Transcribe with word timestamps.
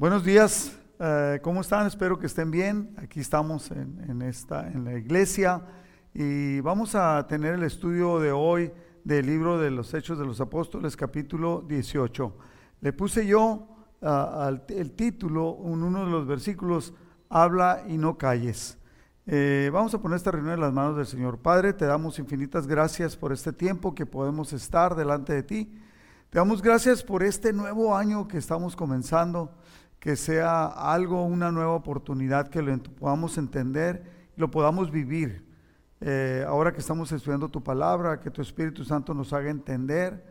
Buenos 0.00 0.24
días, 0.24 0.78
eh, 0.98 1.40
¿cómo 1.42 1.60
están? 1.60 1.86
Espero 1.86 2.18
que 2.18 2.24
estén 2.24 2.50
bien. 2.50 2.94
Aquí 2.96 3.20
estamos 3.20 3.70
en, 3.70 4.22
esta, 4.22 4.66
en 4.66 4.82
la 4.82 4.94
iglesia 4.94 5.62
y 6.14 6.58
vamos 6.60 6.94
a 6.94 7.26
tener 7.26 7.56
el 7.56 7.64
estudio 7.64 8.18
de 8.18 8.32
hoy 8.32 8.72
del 9.04 9.26
libro 9.26 9.58
de 9.58 9.70
los 9.70 9.92
Hechos 9.92 10.18
de 10.18 10.24
los 10.24 10.40
Apóstoles, 10.40 10.96
capítulo 10.96 11.62
18. 11.68 12.34
Le 12.80 12.94
puse 12.94 13.26
yo 13.26 13.68
uh, 14.00 14.56
el 14.68 14.92
título, 14.92 15.58
en 15.66 15.82
uno 15.82 16.06
de 16.06 16.10
los 16.10 16.26
versículos, 16.26 16.94
habla 17.28 17.84
y 17.86 17.98
no 17.98 18.16
calles. 18.16 18.78
Eh, 19.26 19.68
vamos 19.70 19.92
a 19.92 20.00
poner 20.00 20.16
esta 20.16 20.30
reunión 20.30 20.54
en 20.54 20.60
las 20.60 20.72
manos 20.72 20.96
del 20.96 21.06
Señor. 21.06 21.40
Padre, 21.40 21.74
te 21.74 21.84
damos 21.84 22.18
infinitas 22.18 22.66
gracias 22.66 23.18
por 23.18 23.34
este 23.34 23.52
tiempo 23.52 23.94
que 23.94 24.06
podemos 24.06 24.54
estar 24.54 24.94
delante 24.94 25.34
de 25.34 25.42
ti. 25.42 25.78
Te 26.30 26.38
damos 26.38 26.62
gracias 26.62 27.02
por 27.02 27.22
este 27.22 27.52
nuevo 27.52 27.94
año 27.94 28.26
que 28.26 28.38
estamos 28.38 28.74
comenzando 28.74 29.59
que 30.00 30.16
sea 30.16 30.66
algo, 30.66 31.24
una 31.24 31.52
nueva 31.52 31.72
oportunidad, 31.72 32.48
que 32.48 32.62
lo 32.62 32.76
podamos 32.78 33.36
entender 33.36 34.02
y 34.36 34.40
lo 34.40 34.50
podamos 34.50 34.90
vivir. 34.90 35.44
Eh, 36.00 36.42
ahora 36.48 36.72
que 36.72 36.80
estamos 36.80 37.12
estudiando 37.12 37.50
tu 37.50 37.62
palabra, 37.62 38.18
que 38.18 38.30
tu 38.30 38.40
Espíritu 38.40 38.82
Santo 38.82 39.12
nos 39.12 39.34
haga 39.34 39.50
entender 39.50 40.24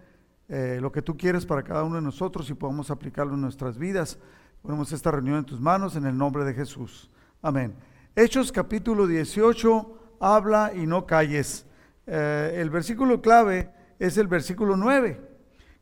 eh, 0.48 0.80
lo 0.82 0.92
que 0.92 1.04
tú 1.04 1.16
quieres 1.16 1.46
para 1.46 1.62
cada 1.62 1.84
uno 1.84 1.98
de 1.98 2.02
nosotros 2.02 2.50
y 2.50 2.56
podamos 2.56 2.90
aplicarlo 2.90 3.36
en 3.36 3.42
nuestras 3.42 3.78
vidas. 3.78 4.18
Ponemos 4.64 4.92
esta 4.92 5.12
reunión 5.12 5.38
en 5.38 5.46
tus 5.46 5.62
manos 5.62 5.96
en 5.96 6.08
el 6.08 6.18
nombre 6.18 6.44
de 6.44 6.56
Jesús. 6.56 7.12
Amén. 7.44 7.76
Hechos 8.16 8.52
capítulo 8.52 9.06
18, 9.06 10.18
habla 10.20 10.72
y 10.76 10.88
no 10.88 11.06
calles. 11.06 11.68
Eh, 12.08 12.58
el 12.58 12.72
versículo 12.72 13.22
clave 13.22 13.70
es 14.00 14.18
el 14.18 14.28
versículo 14.28 14.76
9, 14.76 15.22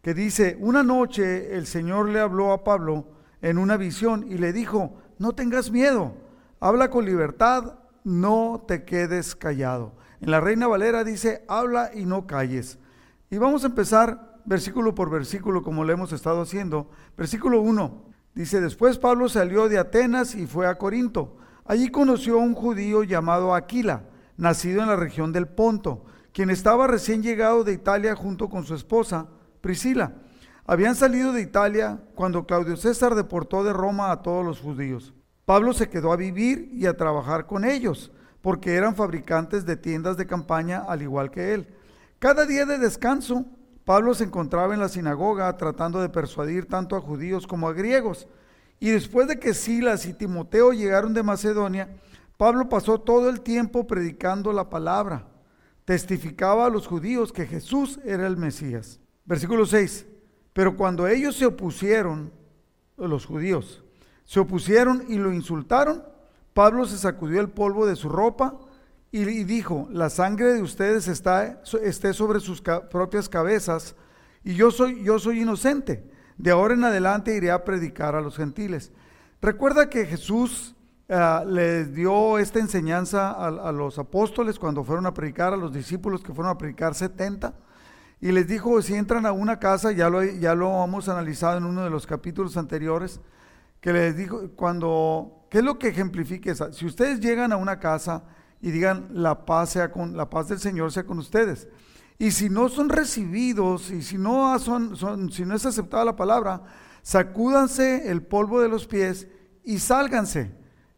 que 0.02 0.14
dice, 0.14 0.58
una 0.60 0.84
noche 0.84 1.56
el 1.56 1.66
Señor 1.66 2.10
le 2.10 2.20
habló 2.20 2.52
a 2.52 2.66
Pablo, 2.66 3.17
en 3.42 3.58
una 3.58 3.78
visión 3.78 4.26
y 4.30 4.38
le 4.38 4.54
dijo, 4.54 4.96
no 5.20 5.34
tengas 5.34 5.72
miedo, 5.72 6.14
habla 6.60 6.90
con 6.90 7.06
libertad, 7.06 7.76
no 8.04 8.64
te 8.68 8.84
quedes 8.84 9.36
callado. 9.36 9.94
En 10.22 10.32
la 10.32 10.40
Reina 10.40 10.68
Valera 10.68 11.04
dice, 11.04 11.44
habla 11.48 11.92
y 11.94 12.06
no 12.06 12.26
calles. 12.26 12.80
Y 13.30 13.38
vamos 13.38 13.64
a 13.64 13.68
empezar 13.68 14.40
versículo 14.46 14.96
por 14.96 15.10
versículo 15.10 15.62
como 15.62 15.84
lo 15.84 15.94
hemos 15.94 16.12
estado 16.14 16.42
haciendo. 16.42 16.90
Versículo 17.18 17.62
1 17.62 18.06
dice, 18.34 18.62
después 18.62 18.98
Pablo 18.98 19.30
salió 19.30 19.70
de 19.70 19.78
Atenas 19.78 20.36
y 20.36 20.48
fue 20.48 20.68
a 20.68 20.78
Corinto. 20.78 21.38
Allí 21.66 21.90
conoció 21.90 22.36
a 22.36 22.44
un 22.44 22.54
judío 22.54 23.04
llamado 23.04 23.54
Aquila, 23.54 24.04
nacido 24.38 24.82
en 24.82 24.88
la 24.88 24.96
región 24.96 25.34
del 25.34 25.48
Ponto, 25.48 26.06
quien 26.32 26.50
estaba 26.50 26.88
recién 26.88 27.22
llegado 27.22 27.64
de 27.64 27.74
Italia 27.74 28.16
junto 28.16 28.48
con 28.50 28.64
su 28.64 28.74
esposa, 28.74 29.28
Priscila 29.60 30.14
habían 30.68 30.96
salido 30.96 31.32
de 31.32 31.42
Italia 31.42 32.02
cuando 32.14 32.46
Claudio 32.46 32.76
César 32.76 33.16
deportó 33.16 33.64
de 33.64 33.72
Roma 33.72 34.12
a 34.12 34.22
todos 34.22 34.46
los 34.46 34.60
judíos. 34.60 35.14
Pablo 35.46 35.72
se 35.72 35.90
quedó 35.90 36.12
a 36.12 36.18
vivir 36.18 36.70
y 36.74 36.88
a 36.88 36.98
trabajar 36.98 37.48
con 37.48 37.64
ellos, 37.64 38.12
porque 38.42 38.76
eran 38.76 38.94
fabricantes 38.94 39.66
de 39.66 39.78
tiendas 39.78 40.18
de 40.18 40.28
campaña 40.28 40.84
al 40.86 41.02
igual 41.02 41.32
que 41.32 41.54
él. 41.54 41.74
Cada 42.20 42.46
día 42.46 42.66
de 42.66 42.78
descanso, 42.78 43.46
Pablo 43.86 44.14
se 44.14 44.26
encontraba 44.26 44.74
en 44.74 44.82
la 44.82 44.90
sinagoga 44.90 45.56
tratando 45.56 46.02
de 46.02 46.10
persuadir 46.10 46.66
tanto 46.66 46.98
a 46.98 47.02
judíos 47.02 47.48
como 47.48 47.70
a 47.70 47.74
griegos. 47.74 48.28
Y 48.82 48.90
después 48.90 49.30
de 49.30 49.40
que 49.40 49.54
Silas 49.54 50.06
y 50.06 50.14
Timoteo 50.14 50.74
llegaron 50.74 51.14
de 51.14 51.24
Macedonia, 51.24 51.96
Pablo 52.36 52.68
pasó 52.68 53.00
todo 53.00 53.30
el 53.30 53.40
tiempo 53.40 53.88
predicando 53.88 54.52
la 54.52 54.70
palabra. 54.70 55.28
Testificaba 55.86 56.66
a 56.66 56.70
los 56.70 56.88
judíos 56.88 57.32
que 57.32 57.46
Jesús 57.46 58.02
era 58.04 58.28
el 58.28 58.36
Mesías. 58.36 59.00
Versículo 59.24 59.66
6. 59.66 60.06
Pero 60.58 60.76
cuando 60.76 61.08
ellos 61.08 61.36
se 61.36 61.46
opusieron, 61.46 62.32
los 62.98 63.28
judíos, 63.28 63.84
se 64.26 64.40
opusieron 64.40 65.06
y 65.08 65.20
lo 65.20 65.32
insultaron, 65.32 66.04
Pablo 66.56 66.88
se 66.88 66.98
sacudió 66.98 67.42
el 67.42 67.50
polvo 67.50 67.86
de 67.86 67.96
su 67.96 68.10
ropa 68.10 68.58
y, 69.12 69.24
dijo, 69.44 69.88
la 69.92 70.10
sangre 70.10 70.54
de 70.54 70.64
ustedes 70.64 71.08
está, 71.08 71.62
esté 71.84 72.12
sobre 72.12 72.40
sus 72.40 72.64
propias 72.90 73.30
cabezas 73.30 73.96
y 74.44 74.56
yo 74.56 74.72
soy, 74.72 75.04
yo 75.04 75.20
soy 75.20 75.42
inocente. 75.44 76.10
De 76.40 76.50
ahora 76.50 76.74
en 76.74 76.86
adelante 76.86 77.36
iré 77.36 77.52
a 77.52 77.64
predicar 77.64 78.16
a 78.16 78.22
los 78.22 78.36
gentiles. 78.36 78.92
Recuerda 79.40 79.92
que 79.92 80.08
Jesús 80.08 80.76
uh, 81.08 81.48
les 81.48 81.94
dio 81.94 82.40
esta 82.40 82.58
enseñanza 82.58 83.30
a, 83.30 83.46
a, 83.46 83.72
los 83.72 84.00
apóstoles 84.00 84.58
cuando 84.58 84.84
fueron 84.84 85.06
a 85.06 85.14
predicar, 85.14 85.54
a 85.54 85.58
los 85.58 85.72
discípulos 85.72 86.24
que 86.24 86.34
fueron 86.34 86.50
a 86.50 86.58
predicar 86.58 86.96
70. 86.96 87.54
Y 88.20 88.32
les 88.32 88.48
dijo, 88.48 88.82
si 88.82 88.96
entran 88.96 89.26
a 89.26 89.32
una 89.32 89.60
casa, 89.60 89.92
ya 89.92 90.10
lo, 90.10 90.24
ya 90.24 90.56
lo 90.56 90.84
hemos 90.84 91.08
analizado 91.08 91.58
en 91.58 91.66
uno 91.66 91.84
de 91.84 91.90
los 91.90 92.08
capítulos 92.08 92.58
anteriores, 92.58 93.20
que 93.80 93.94
les 93.94 94.18
dijo, 94.18 94.50
cuando, 94.56 95.46
¿qué 95.52 95.60
es 95.60 95.64
lo 95.64 95.78
que 95.78 95.90
ejemplifique 95.90 96.50
esa? 96.50 96.74
Si 96.74 96.86
ustedes 96.86 97.20
llegan 97.20 97.52
a 97.52 97.58
una 97.58 97.80
casa 97.80 98.24
y 98.60 98.72
digan, 98.72 99.10
la 99.12 99.46
paz, 99.46 99.70
sea 99.72 99.92
con, 99.92 100.18
la 100.18 100.30
paz 100.30 100.48
del 100.48 100.60
Señor 100.60 100.92
sea 100.92 101.06
con 101.06 101.20
ustedes. 101.20 101.68
Y 102.18 102.32
si 102.32 102.50
no 102.50 102.70
son 102.70 102.90
recibidos 102.90 103.92
y 103.92 104.02
si 104.02 104.18
no, 104.18 104.58
son, 104.58 104.96
son, 104.96 105.32
si 105.32 105.46
no 105.46 105.56
es 105.56 105.68
aceptada 105.68 106.04
la 106.04 106.16
palabra, 106.16 106.64
sacúdanse 107.04 108.10
el 108.10 108.24
polvo 108.24 108.60
de 108.60 108.70
los 108.70 108.88
pies 108.88 109.28
y 109.64 109.78
sálganse. 109.78 110.52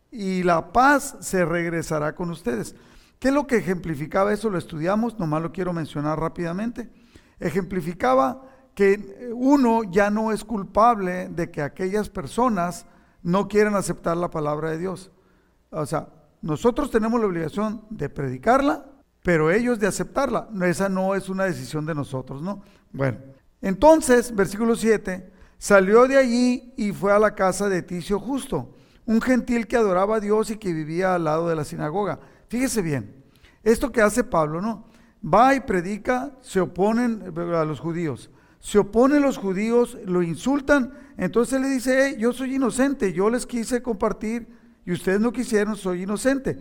Y 0.10 0.44
la 0.44 0.72
paz 0.72 1.18
se 1.20 1.44
regresará 1.44 2.16
con 2.16 2.30
ustedes. 2.30 2.76
¿Qué 3.20 3.28
es 3.28 3.34
lo 3.34 3.46
que 3.46 3.58
ejemplificaba 3.58 4.32
eso? 4.32 4.50
Lo 4.50 4.58
estudiamos, 4.58 5.20
nomás 5.20 5.42
lo 5.42 5.52
quiero 5.52 5.74
mencionar 5.74 6.18
rápidamente 6.18 6.90
ejemplificaba 7.40 8.44
que 8.74 9.30
uno 9.34 9.84
ya 9.84 10.10
no 10.10 10.32
es 10.32 10.44
culpable 10.44 11.30
de 11.30 11.52
que 11.52 11.62
aquellas 11.62 12.10
personas 12.10 12.86
no 13.22 13.48
quieran 13.48 13.76
aceptar 13.76 14.16
la 14.16 14.30
palabra 14.30 14.72
de 14.72 14.78
Dios. 14.78 15.12
O 15.70 15.86
sea, 15.86 16.08
nosotros 16.42 16.90
tenemos 16.90 17.20
la 17.20 17.28
obligación 17.28 17.84
de 17.90 18.10
predicarla, 18.10 18.86
pero 19.22 19.52
ellos 19.52 19.80
de 19.80 19.88
aceptarla. 19.88 20.48
Esa 20.64 20.88
no 20.88 21.16
es 21.16 21.30
una 21.30 21.44
decisión 21.44 21.86
de 21.86 21.94
nosotros, 21.94 22.42
¿no? 22.42 22.62
Bueno, 22.92 23.20
entonces, 23.62 24.34
versículo 24.34 24.76
7, 24.76 25.30
salió 25.58 26.08
de 26.08 26.18
allí 26.18 26.74
y 26.78 26.94
fue 26.94 27.12
a 27.12 27.20
la 27.20 27.36
casa 27.36 27.68
de 27.68 27.82
Ticio 27.82 28.20
Justo, 28.20 28.76
un 29.06 29.22
gentil 29.22 29.68
que 29.68 29.76
adoraba 29.76 30.16
a 30.16 30.20
Dios 30.22 30.50
y 30.52 30.58
que 30.58 30.72
vivía 30.72 31.16
al 31.16 31.26
lado 31.26 31.50
de 31.50 31.56
la 31.56 31.66
sinagoga. 31.66 32.20
Fíjese 32.48 32.82
bien, 32.82 33.26
esto 33.64 33.92
que 33.92 34.02
hace 34.02 34.24
Pablo, 34.24 34.62
¿no? 34.62 34.86
Va 35.24 35.56
y 35.56 35.60
predica, 35.62 36.32
se 36.42 36.62
oponen 36.62 37.34
a 37.38 37.66
los 37.66 37.80
judíos. 37.80 38.30
Se 38.60 38.78
oponen 38.80 39.22
los 39.22 39.38
judíos, 39.38 39.98
lo 40.06 40.22
insultan. 40.22 40.94
Entonces 41.18 41.54
él 41.54 41.64
le 41.64 41.70
dice, 41.70 42.16
yo 42.18 42.34
soy 42.34 42.56
inocente, 42.56 43.14
yo 43.14 43.30
les 43.30 43.46
quise 43.46 43.82
compartir 43.82 44.48
y 44.86 44.92
ustedes 44.92 45.20
no 45.20 45.32
quisieron, 45.32 45.76
soy 45.76 46.04
inocente. 46.04 46.58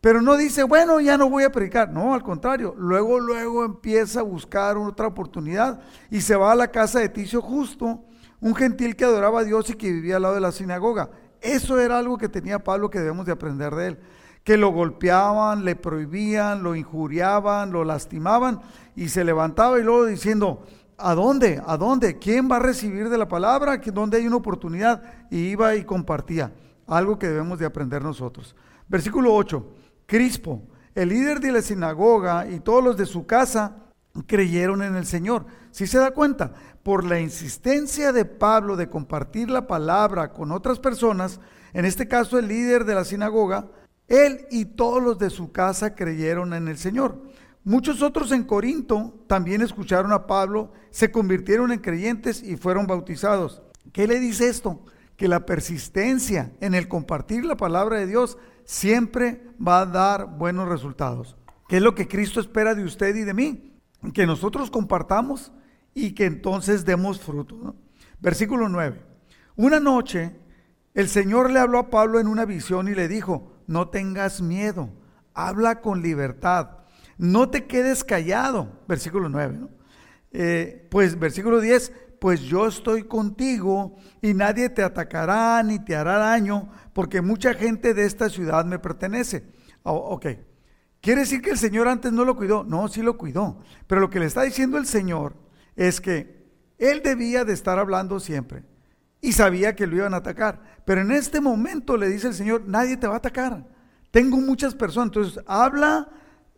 Pero 0.00 0.22
no 0.22 0.36
dice, 0.36 0.62
bueno, 0.62 1.00
ya 1.00 1.16
no 1.16 1.30
voy 1.30 1.44
a 1.44 1.52
predicar. 1.52 1.90
No, 1.92 2.14
al 2.14 2.22
contrario. 2.22 2.74
Luego, 2.76 3.18
luego 3.18 3.64
empieza 3.64 4.20
a 4.20 4.24
buscar 4.24 4.76
otra 4.76 5.06
oportunidad 5.06 5.80
y 6.10 6.20
se 6.20 6.36
va 6.36 6.52
a 6.52 6.56
la 6.56 6.68
casa 6.68 7.00
de 7.00 7.08
Ticio 7.08 7.40
Justo, 7.40 8.04
un 8.40 8.54
gentil 8.54 8.94
que 8.94 9.04
adoraba 9.04 9.40
a 9.40 9.44
Dios 9.44 9.70
y 9.70 9.74
que 9.74 9.92
vivía 9.92 10.16
al 10.16 10.22
lado 10.22 10.34
de 10.34 10.40
la 10.40 10.52
sinagoga. 10.52 11.10
Eso 11.40 11.80
era 11.80 11.98
algo 11.98 12.18
que 12.18 12.28
tenía 12.28 12.58
Pablo 12.58 12.90
que 12.90 12.98
debemos 12.98 13.26
de 13.26 13.32
aprender 13.32 13.74
de 13.74 13.86
él 13.88 13.98
que 14.46 14.56
lo 14.56 14.68
golpeaban, 14.68 15.64
le 15.64 15.74
prohibían, 15.74 16.62
lo 16.62 16.76
injuriaban, 16.76 17.72
lo 17.72 17.82
lastimaban 17.82 18.60
y 18.94 19.08
se 19.08 19.24
levantaba 19.24 19.80
y 19.80 19.82
luego 19.82 20.06
diciendo, 20.06 20.64
¿a 20.96 21.16
dónde? 21.16 21.60
¿A 21.66 21.76
dónde? 21.76 22.16
¿Quién 22.20 22.48
va 22.48 22.56
a 22.56 22.60
recibir 22.60 23.08
de 23.08 23.18
la 23.18 23.26
palabra? 23.26 23.78
¿Dónde 23.78 24.18
hay 24.18 24.26
una 24.28 24.36
oportunidad? 24.36 25.02
Y 25.32 25.48
iba 25.48 25.74
y 25.74 25.82
compartía, 25.82 26.52
algo 26.86 27.18
que 27.18 27.26
debemos 27.26 27.58
de 27.58 27.66
aprender 27.66 28.04
nosotros. 28.04 28.54
Versículo 28.86 29.34
8, 29.34 29.66
Crispo, 30.06 30.62
el 30.94 31.08
líder 31.08 31.40
de 31.40 31.50
la 31.50 31.60
sinagoga 31.60 32.46
y 32.48 32.60
todos 32.60 32.84
los 32.84 32.96
de 32.96 33.06
su 33.06 33.26
casa 33.26 33.78
creyeron 34.28 34.84
en 34.84 34.94
el 34.94 35.06
Señor. 35.06 35.46
Si 35.72 35.88
se 35.88 35.98
da 35.98 36.12
cuenta, 36.12 36.52
por 36.84 37.02
la 37.02 37.18
insistencia 37.18 38.12
de 38.12 38.24
Pablo 38.24 38.76
de 38.76 38.88
compartir 38.88 39.50
la 39.50 39.66
palabra 39.66 40.32
con 40.32 40.52
otras 40.52 40.78
personas, 40.78 41.40
en 41.72 41.84
este 41.84 42.06
caso 42.06 42.38
el 42.38 42.46
líder 42.46 42.84
de 42.84 42.94
la 42.94 43.04
sinagoga, 43.04 43.66
él 44.08 44.46
y 44.50 44.64
todos 44.64 45.02
los 45.02 45.18
de 45.18 45.30
su 45.30 45.52
casa 45.52 45.94
creyeron 45.94 46.54
en 46.54 46.68
el 46.68 46.78
Señor. 46.78 47.22
Muchos 47.64 48.00
otros 48.02 48.30
en 48.30 48.44
Corinto 48.44 49.24
también 49.26 49.60
escucharon 49.60 50.12
a 50.12 50.26
Pablo, 50.26 50.72
se 50.90 51.10
convirtieron 51.10 51.72
en 51.72 51.80
creyentes 51.80 52.42
y 52.42 52.56
fueron 52.56 52.86
bautizados. 52.86 53.60
¿Qué 53.92 54.06
le 54.06 54.20
dice 54.20 54.48
esto? 54.48 54.84
Que 55.16 55.26
la 55.26 55.46
persistencia 55.46 56.52
en 56.60 56.74
el 56.74 56.86
compartir 56.86 57.44
la 57.44 57.56
palabra 57.56 57.98
de 57.98 58.06
Dios 58.06 58.38
siempre 58.64 59.42
va 59.64 59.80
a 59.80 59.86
dar 59.86 60.38
buenos 60.38 60.68
resultados. 60.68 61.36
¿Qué 61.68 61.78
es 61.78 61.82
lo 61.82 61.96
que 61.96 62.06
Cristo 62.06 62.38
espera 62.38 62.76
de 62.76 62.84
usted 62.84 63.16
y 63.16 63.24
de 63.24 63.34
mí? 63.34 63.72
Que 64.14 64.26
nosotros 64.26 64.70
compartamos 64.70 65.50
y 65.92 66.12
que 66.12 66.26
entonces 66.26 66.84
demos 66.84 67.20
fruto. 67.20 67.74
Versículo 68.20 68.68
9. 68.68 69.02
Una 69.56 69.80
noche 69.80 70.36
el 70.94 71.08
Señor 71.08 71.50
le 71.50 71.58
habló 71.58 71.78
a 71.78 71.90
Pablo 71.90 72.20
en 72.20 72.28
una 72.28 72.44
visión 72.44 72.88
y 72.88 72.94
le 72.94 73.08
dijo, 73.08 73.55
no 73.66 73.88
tengas 73.88 74.40
miedo, 74.40 74.90
habla 75.34 75.80
con 75.80 76.02
libertad, 76.02 76.70
no 77.18 77.48
te 77.50 77.66
quedes 77.66 78.04
callado, 78.04 78.80
versículo 78.86 79.28
9, 79.28 79.56
¿no? 79.58 79.70
Eh, 80.32 80.86
pues 80.90 81.18
versículo 81.18 81.60
10, 81.60 81.92
pues 82.20 82.42
yo 82.42 82.66
estoy 82.66 83.04
contigo 83.04 83.96
y 84.20 84.34
nadie 84.34 84.68
te 84.68 84.82
atacará 84.82 85.62
ni 85.62 85.78
te 85.78 85.96
hará 85.96 86.18
daño, 86.18 86.68
porque 86.92 87.20
mucha 87.20 87.54
gente 87.54 87.94
de 87.94 88.04
esta 88.04 88.28
ciudad 88.28 88.64
me 88.64 88.78
pertenece. 88.78 89.44
Oh, 89.82 89.94
ok. 89.94 90.26
¿Quiere 91.00 91.20
decir 91.20 91.40
que 91.40 91.50
el 91.50 91.58
Señor 91.58 91.88
antes 91.88 92.12
no 92.12 92.24
lo 92.24 92.36
cuidó? 92.36 92.64
No, 92.64 92.88
sí 92.88 93.00
lo 93.00 93.16
cuidó. 93.16 93.60
Pero 93.86 94.00
lo 94.00 94.10
que 94.10 94.18
le 94.18 94.26
está 94.26 94.42
diciendo 94.42 94.76
el 94.76 94.86
Señor 94.86 95.36
es 95.76 96.00
que 96.00 96.50
él 96.78 97.02
debía 97.02 97.44
de 97.44 97.52
estar 97.52 97.78
hablando 97.78 98.18
siempre 98.18 98.64
y 99.26 99.32
sabía 99.32 99.74
que 99.74 99.88
lo 99.88 99.96
iban 99.96 100.14
a 100.14 100.18
atacar. 100.18 100.60
Pero 100.84 101.00
en 101.00 101.10
este 101.10 101.40
momento 101.40 101.96
le 101.96 102.08
dice 102.08 102.28
el 102.28 102.34
Señor, 102.34 102.62
nadie 102.64 102.96
te 102.96 103.08
va 103.08 103.14
a 103.14 103.16
atacar. 103.16 103.66
Tengo 104.12 104.36
muchas 104.36 104.72
personas. 104.72 105.08
Entonces, 105.08 105.42
habla 105.48 106.08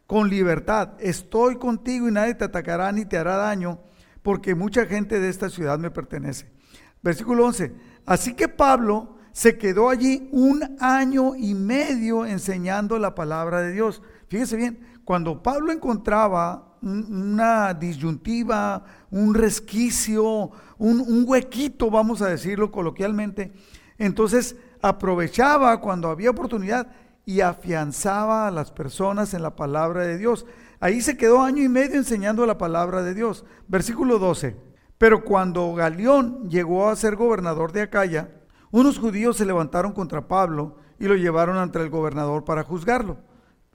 con 0.07 0.29
libertad. 0.29 0.91
Estoy 1.01 1.57
contigo 1.57 2.09
y 2.09 2.13
nadie 2.13 2.35
te 2.35 2.45
atacará 2.45 2.93
ni 2.93 3.07
te 3.07 3.17
hará 3.17 3.37
daño, 3.37 3.81
porque 4.23 4.55
mucha 4.55 4.85
gente 4.85 5.19
de 5.19 5.31
esta 5.31 5.49
ciudad 5.49 5.79
me 5.79 5.91
pertenece. 5.91 6.51
Versículo 7.03 7.47
11. 7.47 7.73
Así 8.05 8.35
que 8.35 8.49
Pablo 8.49 9.17
se 9.33 9.57
quedó 9.57 9.89
allí 9.89 10.29
un 10.31 10.77
año 10.79 11.37
y 11.37 11.55
medio 11.55 12.27
enseñando 12.27 12.99
la 12.99 13.15
palabra 13.15 13.63
de 13.63 13.73
Dios. 13.73 14.03
Fíjese 14.29 14.57
bien, 14.59 14.98
cuando 15.09 15.43
Pablo 15.43 15.73
encontraba 15.73 16.77
una 16.83 17.73
disyuntiva, 17.73 18.85
un 19.11 19.33
resquicio, 19.33 20.51
un, 20.77 21.25
huequito, 21.27 21.91
vamos 21.91 22.21
a 22.21 22.29
decirlo 22.29 22.71
coloquialmente. 22.71 23.55
Entonces 23.97 24.55
aprovechaba 24.83 25.81
cuando 25.81 26.11
había 26.11 26.29
oportunidad 26.29 26.89
y 27.25 27.41
afianzaba 27.41 28.47
a 28.47 28.51
las 28.51 28.71
personas 28.71 29.33
en 29.33 29.41
la 29.41 29.57
palabra 29.57 30.03
de 30.03 30.19
Dios. 30.19 30.45
Ahí 30.79 31.01
se 31.01 31.17
quedó 31.17 31.41
año 31.41 31.63
y 31.63 31.71
medio 31.71 31.97
enseñando 31.97 32.45
la 32.45 32.59
palabra 32.59 33.03
de 33.03 33.15
Dios. 33.15 33.47
Versículo 33.67 34.19
12. 34.19 34.57
Pero 34.99 35.25
cuando 35.25 35.73
Galión 35.73 36.51
llegó 36.51 36.91
a 36.91 36.97
ser 36.97 37.17
gobernador 37.17 37.73
de 37.73 37.81
Acaya, 37.81 38.43
unos 38.71 38.99
judíos 38.99 39.39
se 39.39 39.47
levantaron 39.47 39.93
contra 39.93 40.29
Pablo 40.29 40.77
y 40.99 41.07
lo 41.07 41.15
llevaron 41.15 41.57
ante 41.57 41.81
el 41.81 41.89
gobernador 41.89 42.45
para 42.45 42.63
juzgarlo. 42.63 43.27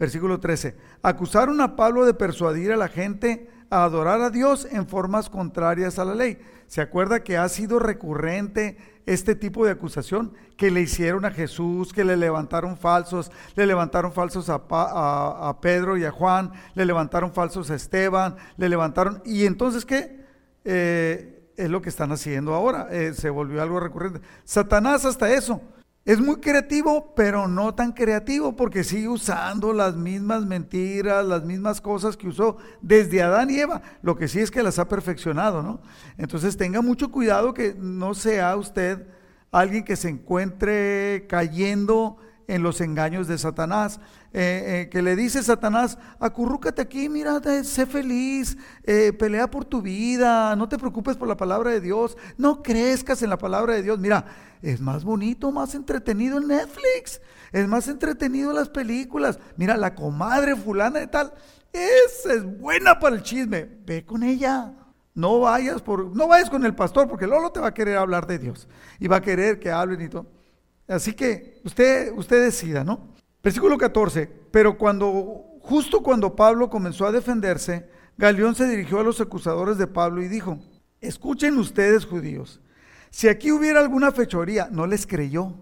Versículo 0.04 0.42
13. 0.42 0.76
Acusaron 1.02 1.62
a 1.62 1.78
Pablo 1.78 2.04
de 2.04 2.14
persuadir 2.14 2.74
a 2.74 2.76
la 2.76 2.90
gente 2.90 3.50
a 3.70 3.86
adorar 3.86 4.20
a 4.20 4.32
Dios 4.32 4.68
en 4.70 4.86
formas 4.86 5.30
contrarias 5.30 5.98
a 5.98 6.04
la 6.04 6.14
ley. 6.14 6.40
¿Se 6.68 6.82
acuerda 6.82 7.24
que 7.24 7.38
ha 7.38 7.48
sido 7.48 7.80
recurrente 7.80 8.76
este 9.06 9.34
tipo 9.34 9.64
de 9.64 9.72
acusación? 9.72 10.34
Que 10.58 10.72
le 10.72 10.82
hicieron 10.82 11.24
a 11.24 11.32
Jesús, 11.32 11.94
que 11.94 12.04
le 12.04 12.18
levantaron 12.18 12.76
falsos, 12.76 13.32
le 13.56 13.66
levantaron 13.66 14.12
falsos 14.12 14.50
a, 14.50 15.58
Pedro 15.62 15.96
y 15.96 16.04
a 16.04 16.12
Juan, 16.12 16.52
le 16.76 16.84
levantaron 16.84 17.32
falsos 17.32 17.72
a 17.72 17.76
Esteban, 17.76 18.36
le 18.58 18.68
levantaron... 18.68 19.22
¿Y 19.24 19.46
entonces 19.46 19.86
qué? 19.86 20.20
Eh, 20.66 21.50
es 21.56 21.70
lo 21.70 21.82
que 21.82 21.88
están 21.88 22.12
haciendo 22.12 22.54
ahora. 22.54 22.90
Eh, 22.92 23.14
se 23.14 23.30
volvió 23.30 23.62
algo 23.62 23.80
recurrente. 23.80 24.20
Satanás 24.44 25.06
hasta 25.06 25.32
eso 25.32 25.62
es 26.06 26.20
muy 26.20 26.38
creativo, 26.38 27.14
pero 27.16 27.48
no 27.48 27.74
tan 27.76 27.94
creativo 27.94 28.56
porque 28.56 28.84
sigue 28.84 29.08
usando 29.08 29.72
las 29.72 29.96
mismas 29.96 30.46
mentiras, 30.46 31.26
las 31.26 31.46
mismas 31.46 31.80
cosas 31.80 32.18
que 32.18 32.28
usó 32.28 32.58
desde 32.82 33.22
Adán 33.22 33.50
y 33.50 33.60
Eva. 33.60 33.82
Lo 34.02 34.18
que 34.18 34.28
sí 34.28 34.40
es 34.40 34.52
que 34.52 34.64
las 34.64 34.80
ha 34.80 34.90
perfeccionado, 34.90 35.64
¿no? 35.64 35.82
Entonces 36.18 36.58
tenga 36.58 36.82
mucho 36.82 37.10
cuidado 37.10 37.54
que 37.54 37.74
no 37.78 38.14
sea 38.16 38.56
usted 38.58 39.08
alguien 39.50 39.86
que 39.86 39.96
se 39.96 40.10
encuentre 40.10 41.26
cayendo 41.30 42.18
en 42.54 42.62
los 42.62 42.82
engaños 42.82 43.28
de 43.28 43.40
Satanás. 43.40 44.00
Eh, 44.32 44.84
eh, 44.84 44.90
que 44.90 45.02
le 45.02 45.16
dice 45.16 45.42
Satanás, 45.44 45.98
acurrúcate 46.20 46.82
aquí, 46.82 47.10
mira, 47.10 47.40
sé 47.64 47.86
feliz, 47.86 48.58
eh, 48.84 49.12
pelea 49.14 49.50
por 49.50 49.66
tu 49.66 49.82
vida, 49.82 50.56
no 50.56 50.70
te 50.70 50.78
preocupes 50.78 51.18
por 51.18 51.28
la 51.28 51.38
palabra 51.38 51.72
de 51.72 51.82
Dios, 51.82 52.18
no 52.38 52.64
crezcas 52.64 53.22
en 53.22 53.30
la 53.30 53.38
palabra 53.38 53.74
de 53.74 53.84
Dios. 53.84 54.00
Mira, 54.00 54.26
es 54.62 54.82
más 54.82 55.04
bonito, 55.04 55.52
más 55.52 55.76
entretenido 55.76 56.38
en 56.40 56.48
Netflix, 56.48 57.22
es 57.52 57.68
más 57.68 57.88
entretenido 57.88 58.52
en 58.52 58.56
las 58.56 58.70
películas. 58.70 59.40
Mira, 59.58 59.76
la 59.78 59.94
comadre 59.94 60.56
fulana 60.56 61.00
de 61.00 61.08
tal, 61.08 61.34
esa 61.72 62.34
es 62.34 62.44
buena 62.44 63.00
para 63.00 63.16
el 63.16 63.24
chisme, 63.24 63.68
ve 63.86 64.06
con 64.06 64.24
ella. 64.24 64.74
No 65.16 65.42
vayas 65.42 65.82
por, 65.82 66.16
no 66.16 66.28
vayas 66.28 66.50
con 66.50 66.66
el 66.66 66.74
pastor, 66.74 67.08
porque 67.08 67.28
Lolo 67.28 67.52
te 67.52 67.60
va 67.60 67.68
a 67.68 67.74
querer 67.74 67.98
hablar 67.98 68.26
de 68.26 68.40
Dios 68.40 68.68
y 69.00 69.08
va 69.08 69.18
a 69.18 69.22
querer 69.22 69.60
que 69.60 69.72
hablen 69.72 70.02
y 70.02 70.10
todo. 70.10 70.43
Así 70.88 71.14
que 71.14 71.62
usted, 71.64 72.12
usted 72.16 72.44
decida, 72.44 72.84
¿no? 72.84 73.14
Versículo 73.42 73.78
14. 73.78 74.30
Pero 74.52 74.78
cuando, 74.78 75.58
justo 75.62 76.02
cuando 76.02 76.36
Pablo 76.36 76.70
comenzó 76.70 77.06
a 77.06 77.12
defenderse, 77.12 77.90
Galeón 78.18 78.56
se 78.56 78.68
dirigió 78.68 79.00
a 79.00 79.04
los 79.04 79.20
acusadores 79.22 79.78
de 79.78 79.88
Pablo 79.88 80.22
y 80.22 80.28
dijo: 80.28 80.60
Escuchen 81.02 81.58
ustedes, 81.58 82.06
judíos, 82.06 82.62
si 83.10 83.28
aquí 83.28 83.52
hubiera 83.52 83.80
alguna 83.80 84.12
fechoría, 84.12 84.70
no 84.72 84.88
les 84.88 85.06
creyó, 85.06 85.56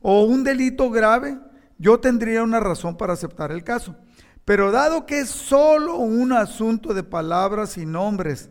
o 0.00 0.24
un 0.24 0.44
delito 0.44 0.90
grave, 0.90 1.38
yo 1.78 1.98
tendría 1.98 2.42
una 2.42 2.60
razón 2.60 2.96
para 2.96 3.14
aceptar 3.14 3.52
el 3.52 3.64
caso. 3.64 3.96
Pero 4.44 4.70
dado 4.70 5.06
que 5.06 5.20
es 5.20 5.30
solo 5.30 5.96
un 5.96 6.32
asunto 6.32 6.92
de 6.92 7.02
palabras 7.02 7.78
y 7.78 7.86
nombres 7.86 8.50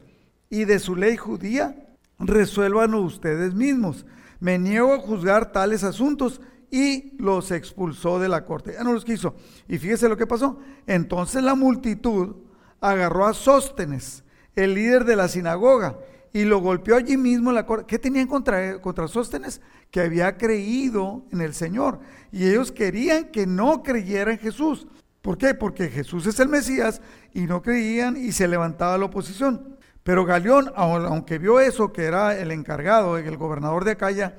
y 0.49 0.65
de 0.65 0.79
su 0.79 0.95
ley 0.95 1.17
judía, 1.17 1.75
resuélvanlo 2.19 3.01
ustedes 3.01 3.53
mismos 3.53 4.05
me 4.43 4.59
niego 4.59 4.93
a 4.93 4.99
juzgar 4.99 5.53
tales 5.53 5.85
asuntos 5.85 6.41
y 6.69 7.15
los 7.17 7.49
expulsó 7.51 8.19
de 8.19 8.27
la 8.27 8.43
corte. 8.43 8.73
Ya 8.73 8.83
no 8.83 8.91
los 8.91 9.05
quiso. 9.05 9.35
Y 9.69 9.77
fíjese 9.77 10.09
lo 10.09 10.17
que 10.17 10.27
pasó. 10.27 10.59
Entonces 10.85 11.41
la 11.41 11.55
multitud 11.55 12.35
agarró 12.81 13.25
a 13.25 13.33
Sóstenes, 13.33 14.25
el 14.53 14.73
líder 14.73 15.05
de 15.05 15.15
la 15.15 15.29
sinagoga, 15.29 15.97
y 16.33 16.43
lo 16.43 16.59
golpeó 16.59 16.97
allí 16.97 17.15
mismo 17.15 17.51
en 17.51 17.55
la 17.55 17.65
corte. 17.65 17.85
¿Qué 17.87 17.97
tenían 17.97 18.27
contra, 18.27 18.81
contra 18.81 19.07
Sóstenes? 19.07 19.61
Que 19.89 20.01
había 20.01 20.37
creído 20.37 21.23
en 21.31 21.39
el 21.39 21.53
Señor. 21.53 22.01
Y 22.33 22.45
ellos 22.45 22.73
querían 22.73 23.31
que 23.31 23.47
no 23.47 23.81
creyera 23.81 24.33
en 24.33 24.39
Jesús. 24.39 24.87
¿Por 25.21 25.37
qué? 25.37 25.53
Porque 25.53 25.87
Jesús 25.87 26.27
es 26.27 26.37
el 26.41 26.49
Mesías 26.49 27.01
y 27.33 27.43
no 27.43 27.61
creían 27.61 28.17
y 28.17 28.33
se 28.33 28.49
levantaba 28.49 28.97
la 28.97 29.05
oposición. 29.05 29.72
Pero 30.03 30.25
Galeón, 30.25 30.71
aunque 30.75 31.37
vio 31.37 31.59
eso, 31.59 31.93
que 31.93 32.03
era 32.03 32.37
el 32.37 32.51
encargado, 32.51 33.17
el 33.17 33.37
gobernador 33.37 33.85
de 33.85 33.91
Acaya, 33.91 34.35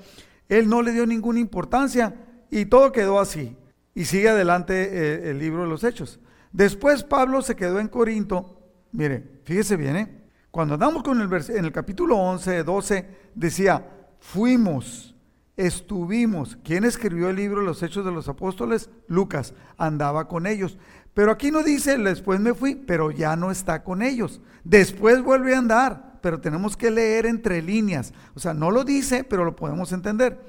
él 0.49 0.69
no 0.69 0.83
le 0.83 0.93
dio 0.93 1.07
ninguna 1.07 1.41
importancia 1.41 2.15
y 2.51 2.67
todo 2.67 2.93
quedó 2.93 3.19
así. 3.19 3.57
Y 3.95 4.05
sigue 4.05 4.29
adelante 4.29 4.75
eh, 4.75 5.31
el 5.31 5.39
libro 5.39 5.63
de 5.63 5.69
los 5.69 5.85
Hechos. 5.85 6.21
Después 6.53 7.03
Pablo 7.03 7.43
se 7.43 7.57
quedó 7.57 7.81
en 7.81 7.89
Corinto. 7.89 8.61
Mire, 8.93 9.41
fíjese 9.45 9.77
bien, 9.77 9.97
¿eh? 9.97 10.25
Cuando 10.51 10.75
andamos 10.75 11.03
con 11.03 11.21
el 11.21 11.51
en 11.51 11.65
el 11.65 11.73
capítulo 11.73 12.17
11, 12.17 12.63
12, 12.63 13.07
decía, 13.35 13.85
fuimos, 14.21 15.17
estuvimos. 15.57 16.57
¿Quién 16.63 16.85
escribió 16.85 17.29
el 17.29 17.37
libro 17.37 17.61
de 17.61 17.67
los 17.67 17.83
Hechos 17.83 18.05
de 18.05 18.13
los 18.13 18.29
Apóstoles? 18.29 18.89
Lucas, 19.09 19.55
andaba 19.77 20.29
con 20.29 20.47
ellos. 20.47 20.79
Pero 21.15 21.31
aquí 21.31 21.53
no 21.53 21.63
dice, 21.63 21.97
después 21.97 22.41
me 22.41 22.55
fui, 22.55 22.75
pero 22.75 23.13
ya 23.13 23.37
no 23.37 23.53
está 23.53 23.85
con 23.85 24.03
ellos. 24.03 24.41
Después 24.65 25.23
vuelve 25.23 25.55
a 25.55 25.59
andar, 25.59 26.19
pero 26.21 26.41
tenemos 26.41 26.77
que 26.77 26.91
leer 26.91 27.25
entre 27.25 27.63
líneas. 27.63 28.13
O 28.35 28.41
sea, 28.41 28.53
no 28.53 28.73
lo 28.73 28.83
dice, 28.83 29.23
pero 29.23 29.45
lo 29.45 29.55
podemos 29.55 29.93
entender. 29.93 30.45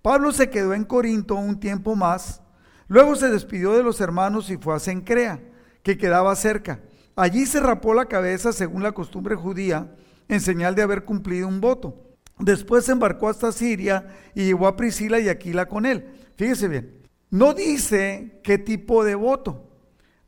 Pablo 0.00 0.32
se 0.32 0.48
quedó 0.48 0.72
en 0.72 0.84
Corinto 0.84 1.34
un 1.34 1.60
tiempo 1.60 1.94
más. 1.96 2.40
Luego 2.88 3.14
se 3.14 3.28
despidió 3.28 3.72
de 3.72 3.82
los 3.82 4.00
hermanos 4.00 4.48
y 4.48 4.56
fue 4.56 4.74
a 4.74 4.78
Cencrea, 4.78 5.42
que 5.82 5.98
quedaba 5.98 6.34
cerca. 6.34 6.80
Allí 7.14 7.44
se 7.44 7.60
rapó 7.60 7.92
la 7.92 8.06
cabeza 8.06 8.52
según 8.52 8.82
la 8.82 8.92
costumbre 8.92 9.36
judía, 9.36 9.94
en 10.28 10.40
señal 10.40 10.74
de 10.74 10.82
haber 10.82 11.04
cumplido 11.04 11.46
un 11.46 11.60
voto. 11.60 12.16
Después 12.38 12.84
se 12.84 12.92
embarcó 12.92 13.28
hasta 13.28 13.52
Siria 13.52 14.06
y 14.34 14.44
llevó 14.44 14.66
a 14.66 14.76
Priscila 14.76 15.20
y 15.20 15.28
Aquila 15.28 15.66
con 15.66 15.84
él. 15.84 16.06
Fíjese 16.36 16.68
bien, 16.68 17.02
no 17.30 17.52
dice 17.52 18.40
qué 18.42 18.58
tipo 18.58 19.04
de 19.04 19.14
voto 19.14 19.65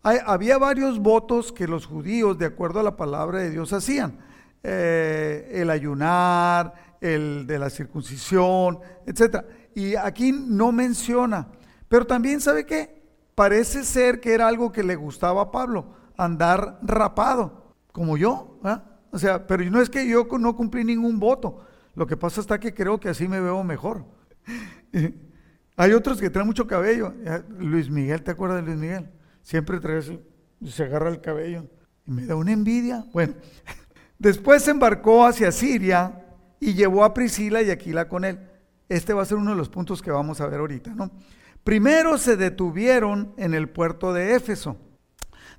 había 0.02 0.58
varios 0.58 0.98
votos 0.98 1.52
que 1.52 1.66
los 1.66 1.86
judíos, 1.86 2.38
de 2.38 2.46
acuerdo 2.46 2.80
a 2.80 2.82
la 2.82 2.96
palabra 2.96 3.40
de 3.40 3.50
Dios, 3.50 3.72
hacían. 3.72 4.18
Eh, 4.62 5.48
el 5.52 5.70
ayunar, 5.70 6.74
el 7.00 7.46
de 7.46 7.58
la 7.58 7.70
circuncisión, 7.70 8.80
etc. 9.06 9.44
Y 9.74 9.94
aquí 9.94 10.32
no 10.32 10.72
menciona. 10.72 11.48
Pero 11.88 12.06
también, 12.06 12.40
¿sabe 12.40 12.66
qué? 12.66 13.02
Parece 13.34 13.84
ser 13.84 14.20
que 14.20 14.34
era 14.34 14.48
algo 14.48 14.72
que 14.72 14.82
le 14.82 14.96
gustaba 14.96 15.42
a 15.42 15.50
Pablo, 15.50 15.94
andar 16.16 16.80
rapado, 16.82 17.74
como 17.92 18.16
yo. 18.16 18.58
O 19.10 19.18
sea, 19.18 19.46
pero 19.46 19.64
no 19.70 19.80
es 19.80 19.88
que 19.88 20.06
yo 20.08 20.26
no 20.38 20.56
cumplí 20.56 20.84
ningún 20.84 21.18
voto. 21.20 21.64
Lo 21.94 22.06
que 22.06 22.16
pasa 22.16 22.40
está 22.40 22.58
que 22.58 22.74
creo 22.74 22.98
que 22.98 23.08
así 23.08 23.28
me 23.28 23.40
veo 23.40 23.62
mejor. 23.62 24.04
Hay 25.76 25.92
otros 25.92 26.20
que 26.20 26.30
traen 26.30 26.48
mucho 26.48 26.66
cabello. 26.66 27.14
Luis 27.58 27.88
Miguel, 27.88 28.22
¿te 28.22 28.32
acuerdas 28.32 28.58
de 28.58 28.62
Luis 28.62 28.76
Miguel? 28.76 29.08
Siempre 29.48 29.80
trae 29.80 30.02
se 30.02 30.82
agarra 30.82 31.08
el 31.08 31.22
cabello. 31.22 31.64
Y 32.04 32.10
me 32.10 32.26
da 32.26 32.36
una 32.36 32.52
envidia. 32.52 33.06
Bueno, 33.14 33.32
después 34.18 34.62
se 34.62 34.72
embarcó 34.72 35.24
hacia 35.24 35.50
Siria 35.52 36.22
y 36.60 36.74
llevó 36.74 37.02
a 37.02 37.14
Priscila 37.14 37.62
y 37.62 37.70
Aquila 37.70 38.08
con 38.08 38.26
él. 38.26 38.38
Este 38.90 39.14
va 39.14 39.22
a 39.22 39.24
ser 39.24 39.38
uno 39.38 39.52
de 39.52 39.56
los 39.56 39.70
puntos 39.70 40.02
que 40.02 40.10
vamos 40.10 40.42
a 40.42 40.46
ver 40.48 40.60
ahorita, 40.60 40.94
¿no? 40.94 41.10
Primero 41.64 42.18
se 42.18 42.36
detuvieron 42.36 43.32
en 43.38 43.54
el 43.54 43.70
puerto 43.70 44.12
de 44.12 44.34
Éfeso, 44.34 44.76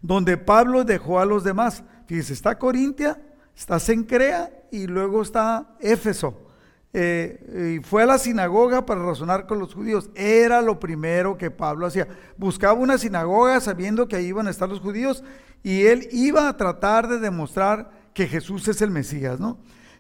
donde 0.04 0.38
Pablo 0.38 0.84
dejó 0.84 1.20
a 1.20 1.26
los 1.26 1.44
demás. 1.44 1.84
Fíjese, 2.06 2.34
está 2.34 2.60
Corintia, 2.60 3.20
está 3.56 3.80
Sencrea 3.80 4.52
y 4.72 4.86
luego 4.86 5.24
está 5.24 5.76
Éfeso. 5.80 6.49
Eh, 6.92 7.78
y 7.78 7.84
fue 7.84 8.02
a 8.04 8.08
la 8.08 8.18
sinagoga 8.18 8.86
para 8.86 9.04
razonar 9.04 9.46
con 9.46 9.60
los 9.60 9.74
judíos. 9.74 10.10
Era 10.16 10.62
lo 10.62 10.80
primero 10.80 11.38
que 11.38 11.52
Pablo 11.52 11.86
hacía. 11.86 12.08
Buscaba 12.38 12.74
una 12.74 12.98
sinagoga 12.98 13.60
sabiendo 13.60 14.08
que 14.08 14.16
ahí 14.16 14.28
iban 14.28 14.48
a 14.48 14.52
estar 14.52 14.68
los 14.68 14.80
judíos 14.80 15.24
y 15.62 15.84
él 15.84 16.08
iba 16.12 16.48
a 16.48 16.58
tratar 16.58 17.08
de 17.08 17.20
demostrar 17.20 17.92
que 18.14 18.28
Jesús 18.28 18.68
es 18.68 18.82
el 18.82 18.92
Mesías, 18.92 19.40
¿no? 19.40 19.60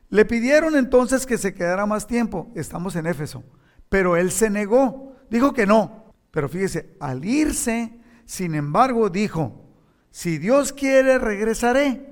Le 0.10 0.26
pidieron 0.26 0.76
entonces 0.76 1.26
que 1.26 1.38
se 1.38 1.54
quedara 1.54 1.86
más 1.86 2.08
tiempo. 2.08 2.52
Estamos 2.56 2.96
en 2.96 3.06
Éfeso. 3.06 3.44
Pero 3.90 4.18
él 4.18 4.32
se 4.32 4.50
negó. 4.50 5.16
Dijo 5.30 5.54
que 5.54 5.68
no. 5.68 6.14
Pero 6.32 6.50
fíjese, 6.50 6.96
al 7.00 7.24
irse, 7.24 8.00
sin 8.26 8.56
embargo, 8.56 9.10
dijo, 9.10 9.66
si 10.10 10.40
Dios 10.40 10.74
quiere, 10.74 11.20
regresaré. 11.20 12.10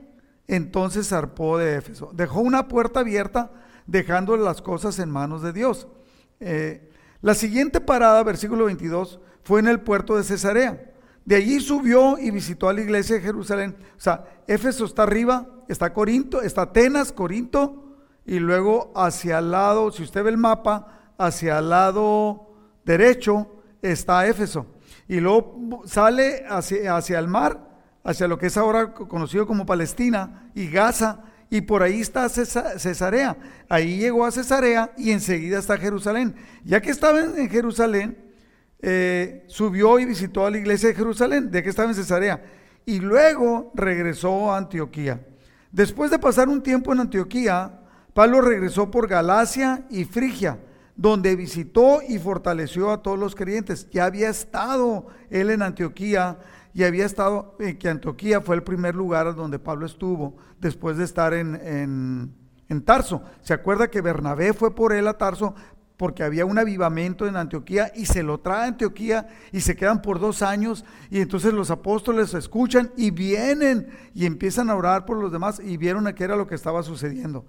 Entonces 0.47 1.09
zarpó 1.09 1.57
de 1.57 1.77
Éfeso. 1.77 2.11
Dejó 2.13 2.41
una 2.41 2.67
puerta 2.67 2.99
abierta 2.99 3.51
dejando 3.87 4.37
las 4.37 4.61
cosas 4.61 4.99
en 4.99 5.09
manos 5.09 5.41
de 5.41 5.53
Dios. 5.53 5.87
Eh, 6.39 6.91
la 7.21 7.33
siguiente 7.33 7.81
parada, 7.81 8.21
versículo 8.23 8.65
22, 8.65 9.19
fue 9.43 9.59
en 9.59 9.67
el 9.67 9.79
puerto 9.79 10.15
de 10.15 10.23
Cesarea. 10.23 10.91
De 11.25 11.35
allí 11.35 11.59
subió 11.59 12.17
y 12.17 12.31
visitó 12.31 12.69
a 12.69 12.73
la 12.73 12.81
iglesia 12.81 13.15
de 13.15 13.21
Jerusalén. 13.21 13.75
O 13.97 13.99
sea, 13.99 14.25
Éfeso 14.47 14.85
está 14.85 15.03
arriba, 15.03 15.47
está 15.67 15.93
Corinto, 15.93 16.41
está 16.41 16.63
Atenas, 16.63 17.11
Corinto, 17.11 17.97
y 18.25 18.39
luego 18.39 18.91
hacia 18.95 19.39
el 19.39 19.51
lado, 19.51 19.91
si 19.91 20.03
usted 20.03 20.23
ve 20.23 20.29
el 20.29 20.37
mapa, 20.37 21.13
hacia 21.17 21.59
el 21.59 21.69
lado 21.69 22.47
derecho 22.85 23.47
está 23.81 24.27
Éfeso. 24.27 24.67
Y 25.07 25.19
luego 25.19 25.83
sale 25.85 26.45
hacia, 26.47 26.95
hacia 26.95 27.19
el 27.19 27.27
mar, 27.27 27.67
hacia 28.03 28.27
lo 28.27 28.37
que 28.37 28.47
es 28.47 28.57
ahora 28.57 28.93
conocido 28.93 29.45
como 29.47 29.65
Palestina 29.65 30.49
y 30.55 30.69
Gaza, 30.69 31.23
y 31.49 31.61
por 31.61 31.83
ahí 31.83 32.01
está 32.01 32.27
Cesarea. 32.29 33.37
Ahí 33.69 33.97
llegó 33.97 34.25
a 34.25 34.31
Cesarea 34.31 34.91
y 34.97 35.11
enseguida 35.11 35.59
está 35.59 35.77
Jerusalén. 35.77 36.35
Ya 36.63 36.81
que 36.81 36.91
estaba 36.91 37.21
en 37.21 37.49
Jerusalén, 37.49 38.17
eh, 38.79 39.43
subió 39.47 39.97
y 39.99 40.05
visitó 40.05 40.45
a 40.45 40.51
la 40.51 40.57
iglesia 40.57 40.89
de 40.89 40.95
Jerusalén, 40.95 41.49
de 41.49 41.63
que 41.63 41.69
estaba 41.69 41.89
en 41.89 41.95
Cesarea, 41.95 42.43
y 42.85 42.99
luego 42.99 43.71
regresó 43.73 44.51
a 44.51 44.57
Antioquía. 44.57 45.19
Después 45.71 46.11
de 46.11 46.19
pasar 46.19 46.49
un 46.49 46.61
tiempo 46.61 46.93
en 46.93 47.01
Antioquía, 47.01 47.81
Pablo 48.13 48.41
regresó 48.41 48.89
por 48.89 49.07
Galacia 49.07 49.85
y 49.89 50.05
Frigia, 50.05 50.59
donde 50.95 51.35
visitó 51.35 52.01
y 52.01 52.17
fortaleció 52.17 52.91
a 52.91 53.01
todos 53.01 53.19
los 53.19 53.35
creyentes. 53.35 53.87
Ya 53.91 54.05
había 54.05 54.29
estado 54.29 55.07
él 55.29 55.51
en 55.51 55.61
Antioquía 55.61 56.39
y 56.77 56.83
había 56.83 57.07
estado, 57.07 57.55
en 57.57 57.75
que 57.79 57.89
Antioquía 57.89 58.39
fue 58.39 58.55
el 58.55 58.61
primer 58.61 58.93
lugar 58.93 59.33
donde 59.35 59.57
Pablo 59.57 59.87
estuvo 59.87 60.37
después 60.59 60.95
de 60.95 61.05
estar 61.05 61.33
en, 61.33 61.55
en, 62.69 62.81
Tarso. 62.83 63.23
¿Se 63.41 63.55
acuerda 63.55 63.89
que 63.89 63.99
Bernabé 63.99 64.53
fue 64.53 64.75
por 64.75 64.93
él 64.93 65.07
a 65.07 65.17
Tarso 65.17 65.55
porque 65.97 66.21
había 66.21 66.45
un 66.45 66.59
avivamiento 66.59 67.25
en 67.25 67.35
Antioquía 67.35 67.91
y 67.95 68.05
se 68.05 68.21
lo 68.21 68.41
trae 68.41 68.65
a 68.65 68.67
Antioquía 68.67 69.27
y 69.51 69.61
se 69.61 69.75
quedan 69.75 70.03
por 70.03 70.19
dos 70.19 70.43
años 70.43 70.85
y 71.09 71.19
entonces 71.19 71.51
los 71.51 71.71
apóstoles 71.71 72.35
escuchan 72.35 72.91
y 72.95 73.09
vienen 73.09 73.87
y 74.13 74.27
empiezan 74.27 74.69
a 74.69 74.75
orar 74.75 75.07
por 75.07 75.17
los 75.17 75.31
demás 75.31 75.59
y 75.59 75.77
vieron 75.77 76.05
a 76.05 76.13
qué 76.13 76.25
era 76.25 76.35
lo 76.35 76.45
que 76.45 76.53
estaba 76.53 76.83
sucediendo. 76.83 77.43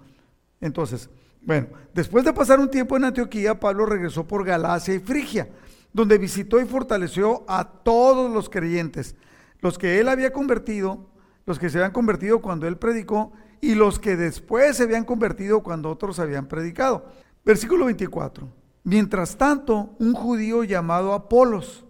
Entonces, 0.59 1.07
bueno, 1.43 1.67
después 1.93 2.25
de 2.25 2.33
pasar 2.33 2.59
un 2.59 2.71
tiempo 2.71 2.97
en 2.97 3.03
Antioquía, 3.03 3.59
Pablo 3.59 3.85
regresó 3.85 4.27
por 4.27 4.43
Galacia 4.43 4.95
y 4.95 4.99
Frigia 4.99 5.49
donde 5.93 6.17
visitó 6.17 6.59
y 6.59 6.65
fortaleció 6.65 7.43
a 7.47 7.65
todos 7.83 8.31
los 8.31 8.49
creyentes, 8.49 9.15
los 9.59 9.77
que 9.77 9.99
él 9.99 10.07
había 10.07 10.31
convertido, 10.31 11.09
los 11.45 11.59
que 11.59 11.69
se 11.69 11.77
habían 11.77 11.91
convertido 11.91 12.41
cuando 12.41 12.67
él 12.67 12.77
predicó 12.77 13.31
y 13.61 13.75
los 13.75 13.99
que 13.99 14.15
después 14.15 14.77
se 14.77 14.83
habían 14.83 15.03
convertido 15.03 15.63
cuando 15.63 15.89
otros 15.89 16.19
habían 16.19 16.47
predicado. 16.47 17.05
Versículo 17.43 17.85
24. 17.85 18.47
Mientras 18.83 19.37
tanto, 19.37 19.95
un 19.99 20.13
judío 20.13 20.63
llamado 20.63 21.13
Apolos, 21.13 21.85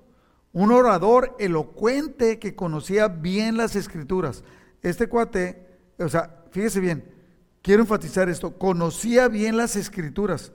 un 0.51 0.71
orador 0.71 1.35
elocuente 1.39 2.39
que 2.39 2.55
conocía 2.55 3.07
bien 3.07 3.57
las 3.57 3.75
escrituras. 3.75 4.43
Este 4.81 5.07
cuate, 5.07 5.67
o 5.99 6.09
sea, 6.09 6.43
fíjese 6.51 6.79
bien, 6.79 7.05
quiero 7.61 7.83
enfatizar 7.83 8.29
esto, 8.29 8.57
conocía 8.57 9.27
bien 9.27 9.57
las 9.57 9.75
escrituras 9.75 10.51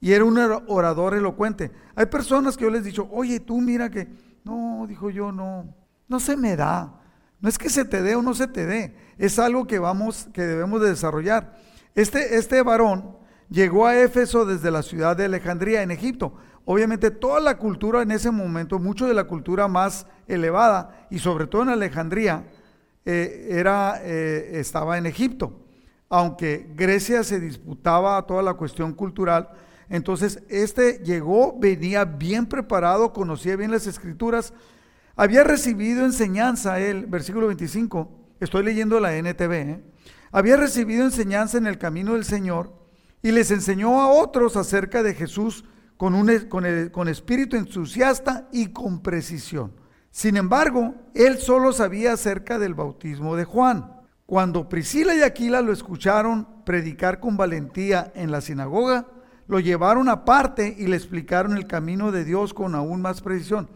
y 0.00 0.12
era 0.12 0.24
un 0.24 0.38
orador 0.38 1.14
elocuente. 1.14 1.70
Hay 1.94 2.06
personas 2.06 2.56
que 2.56 2.64
yo 2.64 2.70
les 2.70 2.82
he 2.82 2.86
dicho, 2.86 3.08
oye, 3.10 3.40
tú 3.40 3.60
mira 3.60 3.90
que, 3.90 4.08
no, 4.44 4.84
dijo 4.88 5.10
yo, 5.10 5.32
no, 5.32 5.74
no 6.06 6.20
se 6.20 6.36
me 6.36 6.56
da. 6.56 6.94
No 7.40 7.48
es 7.48 7.58
que 7.58 7.70
se 7.70 7.84
te 7.84 8.02
dé 8.02 8.16
o 8.16 8.22
no 8.22 8.34
se 8.34 8.48
te 8.48 8.66
dé, 8.66 8.96
es 9.16 9.38
algo 9.38 9.66
que 9.66 9.78
vamos, 9.78 10.28
que 10.32 10.42
debemos 10.42 10.80
de 10.80 10.90
desarrollar. 10.90 11.56
Este, 11.94 12.36
este 12.36 12.62
varón 12.62 13.16
llegó 13.48 13.86
a 13.86 13.96
Éfeso 13.96 14.44
desde 14.44 14.70
la 14.70 14.82
ciudad 14.82 15.16
de 15.16 15.24
Alejandría, 15.24 15.82
en 15.82 15.90
Egipto. 15.90 16.34
Obviamente 16.64 17.10
toda 17.10 17.40
la 17.40 17.56
cultura 17.56 18.02
en 18.02 18.10
ese 18.10 18.30
momento, 18.30 18.78
mucho 18.78 19.06
de 19.06 19.14
la 19.14 19.24
cultura 19.24 19.68
más 19.68 20.06
elevada, 20.26 21.06
y 21.10 21.18
sobre 21.18 21.46
todo 21.46 21.62
en 21.62 21.70
Alejandría, 21.70 22.44
eh, 23.04 23.48
era, 23.50 24.00
eh, 24.02 24.58
estaba 24.58 24.98
en 24.98 25.06
Egipto. 25.06 25.64
Aunque 26.10 26.70
Grecia 26.74 27.22
se 27.22 27.40
disputaba 27.40 28.20
toda 28.26 28.42
la 28.42 28.54
cuestión 28.54 28.92
cultural, 28.92 29.48
entonces, 29.90 30.42
este 30.48 31.00
llegó, 31.04 31.58
venía 31.58 32.04
bien 32.04 32.46
preparado, 32.46 33.12
conocía 33.12 33.56
bien 33.56 33.70
las 33.70 33.86
escrituras, 33.86 34.52
había 35.16 35.44
recibido 35.44 36.04
enseñanza, 36.04 36.78
él, 36.78 37.06
versículo 37.06 37.46
25, 37.46 38.10
estoy 38.40 38.64
leyendo 38.64 39.00
la 39.00 39.16
NTV, 39.16 39.52
¿eh? 39.52 39.84
había 40.30 40.56
recibido 40.56 41.04
enseñanza 41.04 41.56
en 41.56 41.66
el 41.66 41.78
camino 41.78 42.14
del 42.14 42.24
Señor 42.24 42.72
y 43.22 43.32
les 43.32 43.50
enseñó 43.50 44.00
a 44.00 44.08
otros 44.08 44.56
acerca 44.56 45.02
de 45.02 45.14
Jesús 45.14 45.64
con, 45.96 46.14
un, 46.14 46.28
con, 46.48 46.64
con 46.90 47.08
espíritu 47.08 47.56
entusiasta 47.56 48.48
y 48.52 48.68
con 48.68 49.02
precisión. 49.02 49.72
Sin 50.10 50.36
embargo, 50.36 50.94
él 51.14 51.38
solo 51.38 51.72
sabía 51.72 52.12
acerca 52.12 52.58
del 52.58 52.74
bautismo 52.74 53.36
de 53.36 53.44
Juan. 53.44 53.92
Cuando 54.26 54.68
Priscila 54.68 55.14
y 55.14 55.22
Aquila 55.22 55.62
lo 55.62 55.72
escucharon 55.72 56.64
predicar 56.64 57.18
con 57.18 57.36
valentía 57.36 58.12
en 58.14 58.30
la 58.30 58.40
sinagoga, 58.40 59.06
lo 59.48 59.58
llevaron 59.60 60.08
aparte 60.08 60.76
y 60.78 60.86
le 60.86 60.96
explicaron 60.96 61.56
el 61.56 61.66
camino 61.66 62.12
de 62.12 62.24
Dios 62.24 62.52
con 62.52 62.74
aún 62.74 63.00
más 63.00 63.22
precisión. 63.22 63.68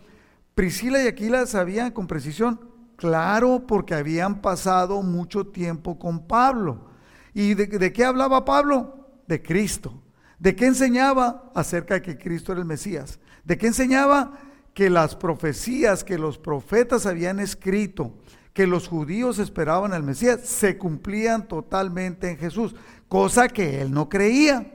Priscila 0.54 1.02
y 1.02 1.08
Aquila 1.08 1.46
sabían 1.46 1.92
con 1.92 2.06
precisión, 2.06 2.60
claro, 2.96 3.64
porque 3.66 3.94
habían 3.94 4.42
pasado 4.42 5.02
mucho 5.02 5.46
tiempo 5.46 5.98
con 5.98 6.26
Pablo. 6.26 6.90
¿Y 7.32 7.54
de, 7.54 7.92
qué 7.92 8.04
hablaba 8.04 8.44
Pablo? 8.44 9.08
De 9.26 9.42
Cristo. 9.42 9.94
¿De 10.38 10.54
qué 10.54 10.66
enseñaba? 10.66 11.50
Acerca 11.54 11.94
de 11.94 12.02
que 12.02 12.18
Cristo 12.18 12.52
era 12.52 12.60
el 12.60 12.66
Mesías. 12.66 13.18
¿De 13.42 13.56
qué 13.56 13.68
enseñaba? 13.68 14.32
Que 14.74 14.90
las 14.90 15.16
profecías 15.16 16.04
que 16.04 16.18
los 16.18 16.36
profetas 16.36 17.06
habían 17.06 17.40
escrito, 17.40 18.12
que 18.52 18.66
los 18.66 18.88
judíos 18.88 19.38
esperaban 19.38 19.94
al 19.94 20.02
Mesías, 20.02 20.40
se 20.42 20.76
cumplían 20.76 21.48
totalmente 21.48 22.28
en 22.28 22.36
Jesús, 22.36 22.74
cosa 23.08 23.48
que 23.48 23.80
él 23.80 23.90
no 23.90 24.10
creía 24.10 24.71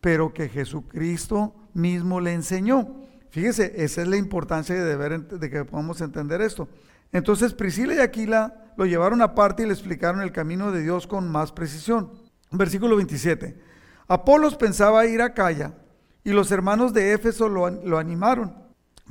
pero 0.00 0.32
que 0.32 0.48
Jesucristo 0.48 1.54
mismo 1.74 2.20
le 2.20 2.32
enseñó. 2.32 3.06
Fíjese, 3.30 3.72
esa 3.76 4.02
es 4.02 4.08
la 4.08 4.16
importancia 4.16 4.74
de, 4.74 4.96
ver, 4.96 5.20
de 5.28 5.50
que 5.50 5.64
podamos 5.64 6.00
entender 6.00 6.40
esto. 6.40 6.68
Entonces 7.12 7.54
Priscila 7.54 7.94
y 7.94 7.98
Aquila 7.98 8.72
lo 8.76 8.86
llevaron 8.86 9.22
aparte 9.22 9.62
y 9.62 9.66
le 9.66 9.72
explicaron 9.72 10.20
el 10.22 10.32
camino 10.32 10.72
de 10.72 10.82
Dios 10.82 11.06
con 11.06 11.28
más 11.30 11.52
precisión. 11.52 12.12
Versículo 12.50 12.96
27. 12.96 13.58
Apolos 14.06 14.56
pensaba 14.56 15.06
ir 15.06 15.20
a 15.20 15.34
Calla 15.34 15.74
y 16.24 16.32
los 16.32 16.50
hermanos 16.50 16.92
de 16.92 17.12
Éfeso 17.12 17.48
lo, 17.48 17.68
lo 17.68 17.98
animaron 17.98 18.54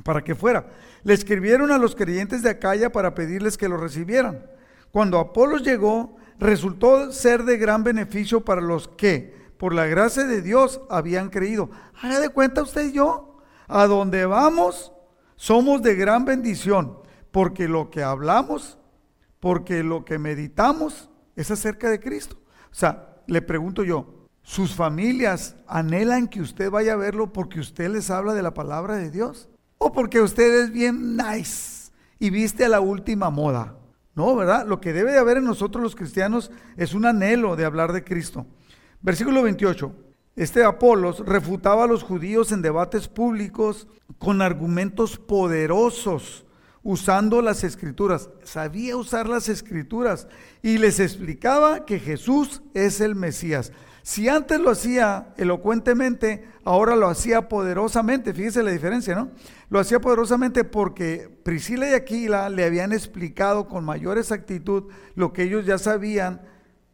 para 0.02 0.22
que 0.22 0.34
fuera. 0.34 0.66
Le 1.04 1.14
escribieron 1.14 1.70
a 1.70 1.78
los 1.78 1.94
creyentes 1.94 2.42
de 2.42 2.50
Acaya 2.50 2.90
para 2.90 3.14
pedirles 3.14 3.56
que 3.56 3.68
lo 3.68 3.76
recibieran. 3.76 4.44
Cuando 4.90 5.18
Apolos 5.18 5.62
llegó, 5.62 6.16
resultó 6.38 7.12
ser 7.12 7.44
de 7.44 7.58
gran 7.58 7.84
beneficio 7.84 8.44
para 8.44 8.60
los 8.60 8.88
que, 8.88 9.34
por 9.58 9.74
la 9.74 9.86
gracia 9.86 10.24
de 10.24 10.40
Dios 10.40 10.80
habían 10.88 11.30
creído. 11.30 11.70
Haga 12.00 12.20
de 12.20 12.28
cuenta 12.30 12.62
usted 12.62 12.86
y 12.86 12.92
yo, 12.92 13.38
a 13.66 13.86
donde 13.86 14.24
vamos 14.24 14.92
somos 15.36 15.82
de 15.82 15.94
gran 15.94 16.24
bendición, 16.24 16.98
porque 17.30 17.68
lo 17.68 17.90
que 17.90 18.02
hablamos, 18.02 18.78
porque 19.38 19.84
lo 19.84 20.04
que 20.04 20.18
meditamos 20.18 21.10
es 21.36 21.50
acerca 21.50 21.88
de 21.88 22.00
Cristo. 22.00 22.36
O 22.72 22.74
sea, 22.74 23.16
le 23.28 23.40
pregunto 23.40 23.84
yo, 23.84 24.26
¿sus 24.42 24.74
familias 24.74 25.54
anhelan 25.68 26.26
que 26.26 26.40
usted 26.40 26.70
vaya 26.70 26.94
a 26.94 26.96
verlo 26.96 27.32
porque 27.32 27.60
usted 27.60 27.88
les 27.88 28.10
habla 28.10 28.34
de 28.34 28.42
la 28.42 28.52
palabra 28.52 28.96
de 28.96 29.10
Dios? 29.10 29.48
¿O 29.78 29.92
porque 29.92 30.20
usted 30.20 30.64
es 30.64 30.72
bien 30.72 31.16
nice 31.16 31.92
y 32.18 32.30
viste 32.30 32.64
a 32.64 32.68
la 32.68 32.80
última 32.80 33.30
moda? 33.30 33.76
No, 34.16 34.34
¿verdad? 34.34 34.66
Lo 34.66 34.80
que 34.80 34.92
debe 34.92 35.12
de 35.12 35.18
haber 35.18 35.36
en 35.36 35.44
nosotros 35.44 35.80
los 35.80 35.94
cristianos 35.94 36.50
es 36.76 36.94
un 36.94 37.06
anhelo 37.06 37.54
de 37.54 37.64
hablar 37.64 37.92
de 37.92 38.02
Cristo. 38.02 38.44
Versículo 39.00 39.42
28. 39.42 39.92
Este 40.34 40.64
Apolos 40.64 41.20
refutaba 41.26 41.84
a 41.84 41.88
los 41.88 42.02
judíos 42.02 42.52
en 42.52 42.62
debates 42.62 43.08
públicos 43.08 43.88
con 44.18 44.40
argumentos 44.40 45.18
poderosos, 45.18 46.46
usando 46.82 47.42
las 47.42 47.64
escrituras. 47.64 48.30
Sabía 48.44 48.96
usar 48.96 49.28
las 49.28 49.48
escrituras 49.48 50.28
y 50.62 50.78
les 50.78 51.00
explicaba 51.00 51.84
que 51.84 51.98
Jesús 51.98 52.62
es 52.74 53.00
el 53.00 53.14
Mesías. 53.14 53.72
Si 54.02 54.28
antes 54.28 54.58
lo 54.58 54.70
hacía 54.70 55.34
elocuentemente, 55.36 56.48
ahora 56.64 56.96
lo 56.96 57.08
hacía 57.08 57.48
poderosamente. 57.48 58.32
Fíjese 58.32 58.62
la 58.62 58.70
diferencia, 58.70 59.14
¿no? 59.14 59.30
Lo 59.68 59.80
hacía 59.80 60.00
poderosamente 60.00 60.64
porque 60.64 61.28
Priscila 61.42 61.90
y 61.90 61.94
Aquila 61.94 62.48
le 62.48 62.64
habían 62.64 62.92
explicado 62.92 63.68
con 63.68 63.84
mayor 63.84 64.16
exactitud 64.18 64.84
lo 65.14 65.32
que 65.32 65.42
ellos 65.42 65.66
ya 65.66 65.78
sabían 65.78 66.40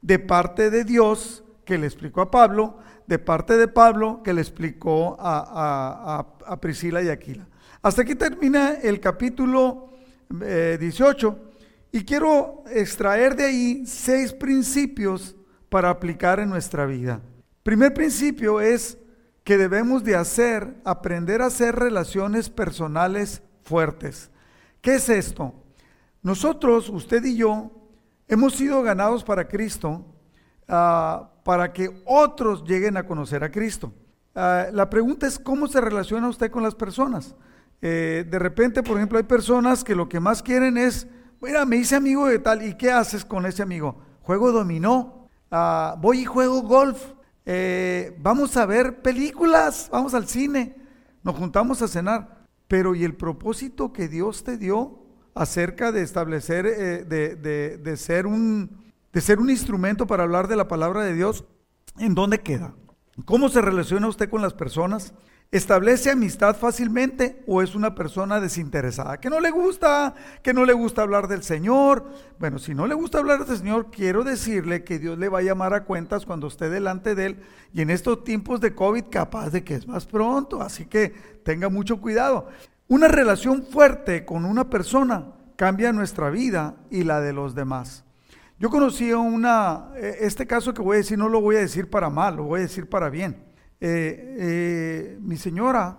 de 0.02 0.18
parte 0.18 0.70
de 0.70 0.84
Dios, 0.84 1.43
que 1.64 1.78
le 1.78 1.86
explicó 1.86 2.20
a 2.20 2.30
Pablo, 2.30 2.78
de 3.06 3.18
parte 3.18 3.56
de 3.56 3.68
Pablo, 3.68 4.22
que 4.22 4.32
le 4.32 4.40
explicó 4.40 5.16
a, 5.18 6.26
Priscila 6.60 7.02
y 7.02 7.08
Aquila. 7.08 7.46
Hasta 7.82 8.02
aquí 8.02 8.14
termina 8.14 8.74
el 8.82 9.00
capítulo 9.00 9.90
18 10.28 11.28
eh, 11.28 11.54
y 11.92 12.04
quiero 12.04 12.64
extraer 12.70 13.36
de 13.36 13.44
ahí 13.44 13.86
seis 13.86 14.32
principios 14.32 15.36
para 15.68 15.90
aplicar 15.90 16.40
en 16.40 16.48
nuestra 16.48 16.86
vida. 16.86 17.20
Primer 17.62 17.92
principio 17.92 18.60
es 18.60 18.98
que 19.42 19.58
debemos 19.58 20.02
de 20.02 20.16
hacer, 20.16 20.74
aprender 20.84 21.42
a 21.42 21.46
hacer 21.46 21.74
relaciones 21.74 22.48
personales 22.48 23.42
fuertes. 23.62 24.30
¿Qué 24.80 24.94
es 24.94 25.08
esto? 25.08 25.54
Nosotros, 26.22 26.88
usted 26.88 27.22
y 27.24 27.36
yo, 27.36 27.70
hemos 28.28 28.54
sido 28.54 28.82
ganados 28.82 29.22
para 29.22 29.46
Cristo 29.46 30.06
ah, 30.68 31.30
para 31.44 31.72
que 31.72 32.02
otros 32.04 32.64
lleguen 32.64 32.96
a 32.96 33.06
conocer 33.06 33.44
a 33.44 33.52
Cristo. 33.52 33.92
Ah, 34.34 34.66
la 34.72 34.90
pregunta 34.90 35.28
es 35.28 35.38
cómo 35.38 35.68
se 35.68 35.80
relaciona 35.80 36.28
usted 36.28 36.50
con 36.50 36.64
las 36.64 36.74
personas. 36.74 37.36
Eh, 37.80 38.26
de 38.28 38.38
repente, 38.40 38.82
por 38.82 38.96
ejemplo, 38.96 39.18
hay 39.18 39.24
personas 39.24 39.84
que 39.84 39.94
lo 39.94 40.08
que 40.08 40.18
más 40.18 40.42
quieren 40.42 40.76
es, 40.76 41.06
mira, 41.40 41.64
me 41.64 41.76
hice 41.76 41.94
amigo 41.94 42.26
de 42.26 42.40
tal, 42.40 42.66
¿y 42.66 42.74
qué 42.74 42.90
haces 42.90 43.24
con 43.24 43.46
ese 43.46 43.62
amigo? 43.62 44.00
Juego 44.22 44.50
dominó, 44.50 45.24
Ah, 45.56 45.94
voy 46.00 46.22
y 46.22 46.24
juego 46.24 46.62
golf, 46.62 47.00
eh, 47.46 48.16
vamos 48.18 48.56
a 48.56 48.66
ver 48.66 49.02
películas, 49.02 49.88
vamos 49.92 50.12
al 50.12 50.26
cine, 50.26 50.74
nos 51.22 51.36
juntamos 51.36 51.80
a 51.80 51.86
cenar. 51.86 52.44
Pero 52.66 52.96
¿y 52.96 53.04
el 53.04 53.14
propósito 53.14 53.92
que 53.92 54.08
Dios 54.08 54.42
te 54.42 54.58
dio 54.58 54.98
acerca 55.32 55.92
de 55.92 56.02
establecer, 56.02 56.66
eh, 56.66 57.04
de, 57.04 57.96
ser 57.96 58.26
un, 58.26 58.83
de 59.14 59.20
ser 59.20 59.38
un 59.38 59.48
instrumento 59.48 60.06
para 60.06 60.24
hablar 60.24 60.48
de 60.48 60.56
la 60.56 60.68
palabra 60.68 61.02
de 61.02 61.14
Dios? 61.14 61.44
¿En 61.98 62.14
dónde 62.14 62.40
queda? 62.40 62.74
¿Cómo 63.24 63.48
se 63.48 63.62
relaciona 63.62 64.08
usted 64.08 64.28
con 64.28 64.42
las 64.42 64.52
personas? 64.52 65.14
establece 65.50 66.10
amistad 66.10 66.56
fácilmente 66.56 67.44
o 67.46 67.62
es 67.62 67.76
una 67.76 67.94
persona 67.94 68.40
desinteresada, 68.40 69.20
que 69.20 69.30
no 69.30 69.38
le 69.38 69.52
gusta, 69.52 70.14
que 70.42 70.52
no 70.52 70.64
le 70.64 70.72
gusta 70.72 71.02
hablar 71.02 71.28
del 71.28 71.44
Señor. 71.44 72.10
Bueno, 72.40 72.58
si 72.58 72.74
no 72.74 72.88
le 72.88 72.94
gusta 72.94 73.18
hablar 73.18 73.46
del 73.46 73.58
Señor, 73.58 73.92
quiero 73.92 74.24
decirle 74.24 74.82
que 74.82 74.98
Dios 74.98 75.16
le 75.16 75.28
va 75.28 75.38
a 75.38 75.42
llamar 75.42 75.72
a 75.72 75.84
cuentas 75.84 76.26
cuando 76.26 76.48
esté 76.48 76.70
delante 76.70 77.14
de 77.14 77.26
Él 77.26 77.42
y 77.72 77.82
en 77.82 77.90
estos 77.90 78.24
tiempos 78.24 78.60
de 78.60 78.74
COVID 78.74 79.04
capaz 79.10 79.50
de 79.50 79.62
que 79.62 79.76
es 79.76 79.86
más 79.86 80.06
pronto, 80.06 80.60
así 80.60 80.86
que 80.86 81.10
tenga 81.44 81.68
mucho 81.68 82.00
cuidado. 82.00 82.48
Una 82.88 83.06
relación 83.06 83.64
fuerte 83.64 84.24
con 84.24 84.44
una 84.44 84.68
persona 84.68 85.34
cambia 85.54 85.92
nuestra 85.92 86.30
vida 86.30 86.74
y 86.90 87.04
la 87.04 87.20
de 87.20 87.32
los 87.32 87.54
demás. 87.54 88.03
Yo 88.64 88.70
conocí 88.70 89.12
una, 89.12 89.90
e, 89.94 90.20
este 90.20 90.46
caso 90.46 90.72
que 90.72 90.80
voy 90.80 90.94
a 90.94 90.96
decir 91.00 91.18
no 91.18 91.28
lo 91.28 91.42
voy 91.42 91.56
a 91.56 91.58
decir 91.58 91.90
para 91.90 92.08
mal, 92.08 92.36
lo 92.36 92.44
voy 92.44 92.60
a 92.60 92.62
decir 92.62 92.88
para 92.88 93.10
bien. 93.10 93.44
Eh, 93.78 94.36
eh, 94.38 95.18
mi 95.20 95.36
señora 95.36 95.98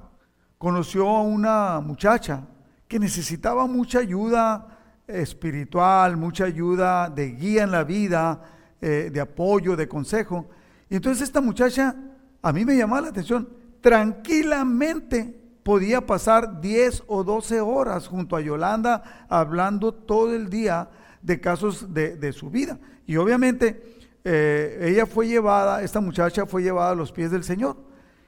conoció 0.57 1.07
a 1.07 1.21
una 1.21 1.79
muchacha 1.79 2.41
que 2.87 2.97
necesitaba 2.97 3.67
mucha 3.67 3.99
ayuda 3.99 4.79
espiritual, 5.05 6.17
mucha 6.17 6.45
ayuda 6.45 7.07
de 7.07 7.33
guía 7.33 7.61
en 7.61 7.69
la 7.69 7.83
vida, 7.83 8.41
eh, 8.81 9.11
de 9.13 9.21
apoyo, 9.21 9.75
de 9.75 9.87
consejo. 9.87 10.49
Y 10.89 10.95
entonces 10.95 11.21
esta 11.21 11.41
muchacha, 11.41 11.95
a 12.41 12.51
mí 12.51 12.65
me 12.65 12.75
llamaba 12.75 13.01
la 13.01 13.09
atención, 13.09 13.47
tranquilamente 13.79 15.39
podía 15.61 16.03
pasar 16.03 16.61
10 16.61 17.03
o 17.05 17.23
12 17.23 17.61
horas 17.61 18.07
junto 18.07 18.35
a 18.35 18.41
Yolanda 18.41 19.27
hablando 19.29 19.93
todo 19.93 20.33
el 20.33 20.49
día 20.49 20.89
de 21.25 21.41
casos 21.41 21.93
de, 21.93 22.15
de 22.15 22.31
su 22.31 22.49
vida. 22.49 22.79
Y 23.07 23.17
obviamente 23.17 23.97
eh, 24.23 24.79
ella 24.81 25.05
fue 25.05 25.27
llevada, 25.27 25.83
esta 25.83 25.99
muchacha 25.99 26.45
fue 26.45 26.63
llevada 26.63 26.91
a 26.91 26.95
los 26.95 27.11
pies 27.11 27.31
del 27.31 27.43
Señor 27.43 27.77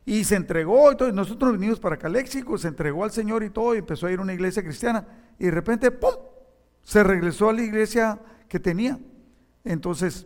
y 0.05 0.23
se 0.23 0.35
entregó. 0.35 0.91
Y 0.91 1.11
nosotros 1.13 1.51
venimos 1.51 1.79
para 1.79 1.97
Caléxico, 1.97 2.57
se 2.57 2.69
entregó 2.69 3.03
al 3.03 3.11
Señor 3.11 3.43
y 3.43 3.49
todo, 3.49 3.75
y 3.75 3.79
empezó 3.79 4.07
a 4.07 4.11
ir 4.11 4.19
a 4.19 4.23
una 4.23 4.33
iglesia 4.33 4.63
cristiana. 4.63 5.05
Y 5.37 5.45
de 5.45 5.51
repente, 5.51 5.91
¡pum! 5.91 6.13
Se 6.81 7.03
regresó 7.03 7.49
a 7.49 7.53
la 7.53 7.61
iglesia 7.61 8.19
que 8.47 8.59
tenía. 8.59 8.97
Entonces, 9.63 10.25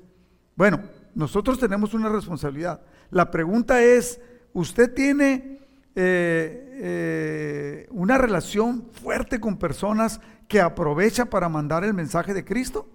bueno, 0.56 0.82
nosotros 1.16 1.60
tenemos 1.60 1.94
una 1.94 2.10
responsabilidad. 2.10 2.82
La 3.10 3.32
pregunta 3.32 3.82
es, 3.82 4.22
¿usted 4.54 4.94
tiene 4.94 5.60
eh, 5.96 6.80
eh, 6.84 7.88
una 7.90 8.18
relación 8.18 8.90
fuerte 8.92 9.40
con 9.40 9.58
personas 9.58 10.22
que 10.52 10.60
aprovecha 10.60 11.24
para 11.24 11.48
mandar 11.48 11.86
el 11.86 11.94
mensaje 11.94 12.34
de 12.34 12.44
Cristo? 12.44 12.86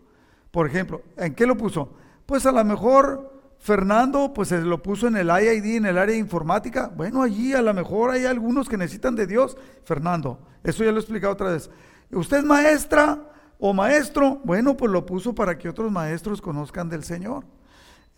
Por 0.50 0.66
ejemplo, 0.66 1.00
¿en 1.16 1.34
qué 1.34 1.46
lo 1.46 1.56
puso? 1.56 1.90
Pues 2.26 2.44
a 2.44 2.52
lo 2.52 2.62
mejor 2.62 3.32
Fernando 3.58 4.34
pues 4.34 4.48
se 4.48 4.60
lo 4.60 4.82
puso 4.82 5.08
en 5.08 5.16
el 5.16 5.28
IID, 5.28 5.76
en 5.76 5.86
el 5.86 5.96
área 5.96 6.12
de 6.12 6.20
informática. 6.20 6.92
Bueno, 6.94 7.22
allí 7.22 7.54
a 7.54 7.62
lo 7.62 7.72
mejor 7.72 8.10
hay 8.10 8.26
algunos 8.26 8.68
que 8.68 8.76
necesitan 8.76 9.16
de 9.16 9.26
Dios. 9.26 9.56
Fernando, 9.84 10.38
eso 10.62 10.84
ya 10.84 10.90
lo 10.90 10.98
he 10.98 11.00
explicado 11.00 11.32
otra 11.32 11.52
vez. 11.52 11.70
¿Usted 12.12 12.36
es 12.36 12.44
maestra 12.44 13.20
o 13.58 13.72
maestro? 13.72 14.38
Bueno, 14.44 14.76
pues 14.76 14.92
lo 14.92 15.06
puso 15.06 15.34
para 15.34 15.56
que 15.56 15.70
otros 15.70 15.90
maestros 15.90 16.42
conozcan 16.42 16.90
del 16.90 17.04
Señor. 17.04 17.44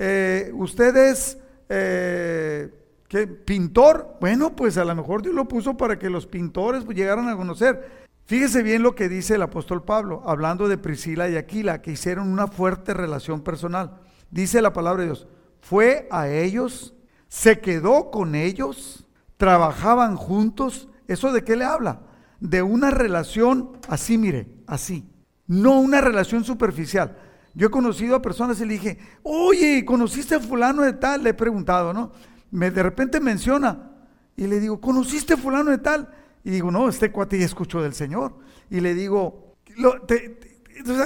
Eh, 0.00 0.50
¿Usted 0.52 0.96
es 0.96 1.38
eh, 1.68 2.74
¿qué? 3.06 3.28
pintor? 3.28 4.16
Bueno, 4.20 4.56
pues 4.56 4.76
a 4.78 4.84
lo 4.84 4.96
mejor 4.96 5.22
Dios 5.22 5.36
lo 5.36 5.46
puso 5.46 5.76
para 5.76 5.96
que 5.96 6.10
los 6.10 6.26
pintores 6.26 6.84
llegaran 6.88 7.28
a 7.28 7.36
conocer. 7.36 8.07
Fíjese 8.28 8.62
bien 8.62 8.82
lo 8.82 8.94
que 8.94 9.08
dice 9.08 9.36
el 9.36 9.42
apóstol 9.42 9.84
Pablo, 9.84 10.22
hablando 10.26 10.68
de 10.68 10.76
Priscila 10.76 11.30
y 11.30 11.36
Aquila, 11.36 11.80
que 11.80 11.92
hicieron 11.92 12.30
una 12.30 12.46
fuerte 12.46 12.92
relación 12.92 13.40
personal. 13.40 14.02
Dice 14.30 14.60
la 14.60 14.74
palabra 14.74 15.00
de 15.00 15.06
Dios, 15.06 15.26
fue 15.62 16.06
a 16.10 16.28
ellos, 16.28 16.94
se 17.28 17.60
quedó 17.60 18.10
con 18.10 18.34
ellos, 18.34 19.08
trabajaban 19.38 20.16
juntos. 20.16 20.90
¿Eso 21.06 21.32
de 21.32 21.42
qué 21.42 21.56
le 21.56 21.64
habla? 21.64 22.02
De 22.38 22.60
una 22.60 22.90
relación 22.90 23.78
así, 23.88 24.18
mire, 24.18 24.46
así. 24.66 25.08
No 25.46 25.80
una 25.80 26.02
relación 26.02 26.44
superficial. 26.44 27.16
Yo 27.54 27.68
he 27.68 27.70
conocido 27.70 28.14
a 28.14 28.20
personas 28.20 28.60
y 28.60 28.66
le 28.66 28.74
dije, 28.74 28.98
oye, 29.22 29.86
¿conociste 29.86 30.34
a 30.34 30.40
fulano 30.40 30.82
de 30.82 30.92
tal? 30.92 31.24
Le 31.24 31.30
he 31.30 31.34
preguntado, 31.34 31.94
¿no? 31.94 32.12
Me 32.50 32.70
de 32.70 32.82
repente 32.82 33.20
menciona 33.20 33.90
y 34.36 34.46
le 34.46 34.60
digo, 34.60 34.82
¿conociste 34.82 35.32
a 35.32 35.38
fulano 35.38 35.70
de 35.70 35.78
tal? 35.78 36.10
Y 36.48 36.50
digo, 36.50 36.70
no, 36.70 36.88
este 36.88 37.12
cuate 37.12 37.38
ya 37.38 37.44
escuchó 37.44 37.82
del 37.82 37.92
Señor. 37.92 38.34
Y 38.70 38.80
le 38.80 38.94
digo, 38.94 39.54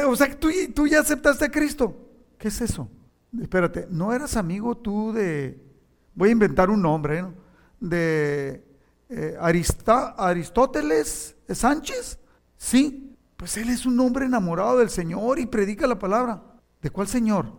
o 0.07 0.15
sea, 0.15 0.39
¿tú, 0.39 0.51
tú 0.73 0.87
ya 0.87 1.01
aceptaste 1.01 1.47
a 1.47 1.51
Cristo. 1.51 1.97
¿Qué 2.39 2.47
es 2.47 2.61
eso? 2.61 2.89
Espérate, 3.41 3.89
¿no 3.91 4.13
eras 4.13 4.37
amigo 4.37 4.77
tú 4.77 5.13
de, 5.13 5.61
voy 6.15 6.29
a 6.29 6.33
inventar 6.33 6.71
un 6.71 6.81
nombre, 6.81 7.23
¿no? 7.23 7.35
de 7.81 8.65
eh, 9.09 9.37
Aristóteles 10.17 11.35
Sánchez? 11.49 12.21
Sí, 12.57 13.17
pues 13.37 13.57
él 13.57 13.69
es 13.71 13.85
un 13.85 13.99
hombre 13.99 14.27
enamorado 14.27 14.79
del 14.79 14.91
Señor 14.91 15.41
y 15.41 15.47
predica 15.47 15.89
la 15.89 15.99
palabra. 15.99 16.41
¿De 16.81 16.91
cuál 16.91 17.09
Señor? 17.09 17.53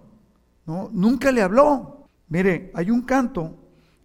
No, 0.65 0.89
nunca 0.93 1.34
le 1.34 1.41
habló. 1.41 2.08
Mire, 2.30 2.72
hay 2.76 2.89
un 2.89 3.02
canto, 3.02 3.58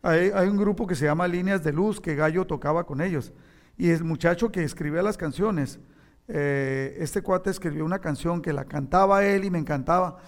hay, 0.03 0.33
hay 0.35 0.49
un 0.49 0.57
grupo 0.57 0.85
que 0.85 0.97
se 0.97 1.05
llama 1.05 1.29
Líneas 1.29 1.62
de 1.62 1.73
Luz 1.73 2.01
que 2.01 2.17
Gallo 2.17 2.45
tocaba 2.45 2.85
con 2.85 3.01
ellos. 3.01 3.33
Y 3.79 3.91
el 3.91 4.03
muchacho 4.03 4.51
que 4.51 4.64
escribía 4.64 5.03
las 5.03 5.17
canciones, 5.17 5.79
eh, 6.27 6.97
este 6.99 7.23
cuate 7.23 7.51
escribió 7.51 7.85
una 7.85 8.01
canción 8.01 8.43
que 8.43 8.53
la 8.53 8.64
cantaba 8.64 9.25
él 9.25 9.45
y 9.45 9.51
me 9.51 9.61
encantaba. 9.61 10.19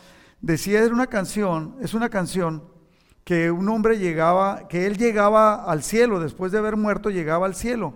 Decía, 0.41 0.79
era 0.79 0.95
una 0.95 1.09
canción, 1.09 1.77
es 1.83 1.93
una 1.93 2.09
canción 2.09 2.63
que 3.25 3.51
un 3.51 3.69
hombre 3.69 3.99
llegaba, 3.99 4.69
que 4.69 4.87
él 4.87 4.97
llegaba 4.97 5.65
al 5.65 5.83
cielo, 5.83 6.21
después 6.21 6.53
de 6.53 6.59
haber 6.59 6.77
muerto 6.77 7.11
llegaba 7.11 7.47
al 7.47 7.57
cielo. 7.57 7.95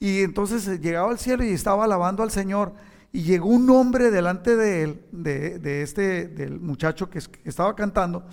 Y 0.00 0.22
entonces 0.22 0.66
eh, 0.66 0.78
llegaba 0.80 1.10
al 1.10 1.18
cielo 1.18 1.44
y 1.44 1.50
estaba 1.50 1.84
alabando 1.84 2.22
al 2.22 2.30
Señor. 2.30 2.72
Y 3.12 3.22
llegó 3.22 3.50
un 3.50 3.68
hombre 3.68 4.10
delante 4.10 4.56
de 4.56 4.82
él, 4.82 5.02
de, 5.12 5.82
este, 5.82 6.26
del 6.26 6.58
muchacho 6.58 7.10
que, 7.10 7.20
estaba 7.44 7.76
cantando, 7.76 8.26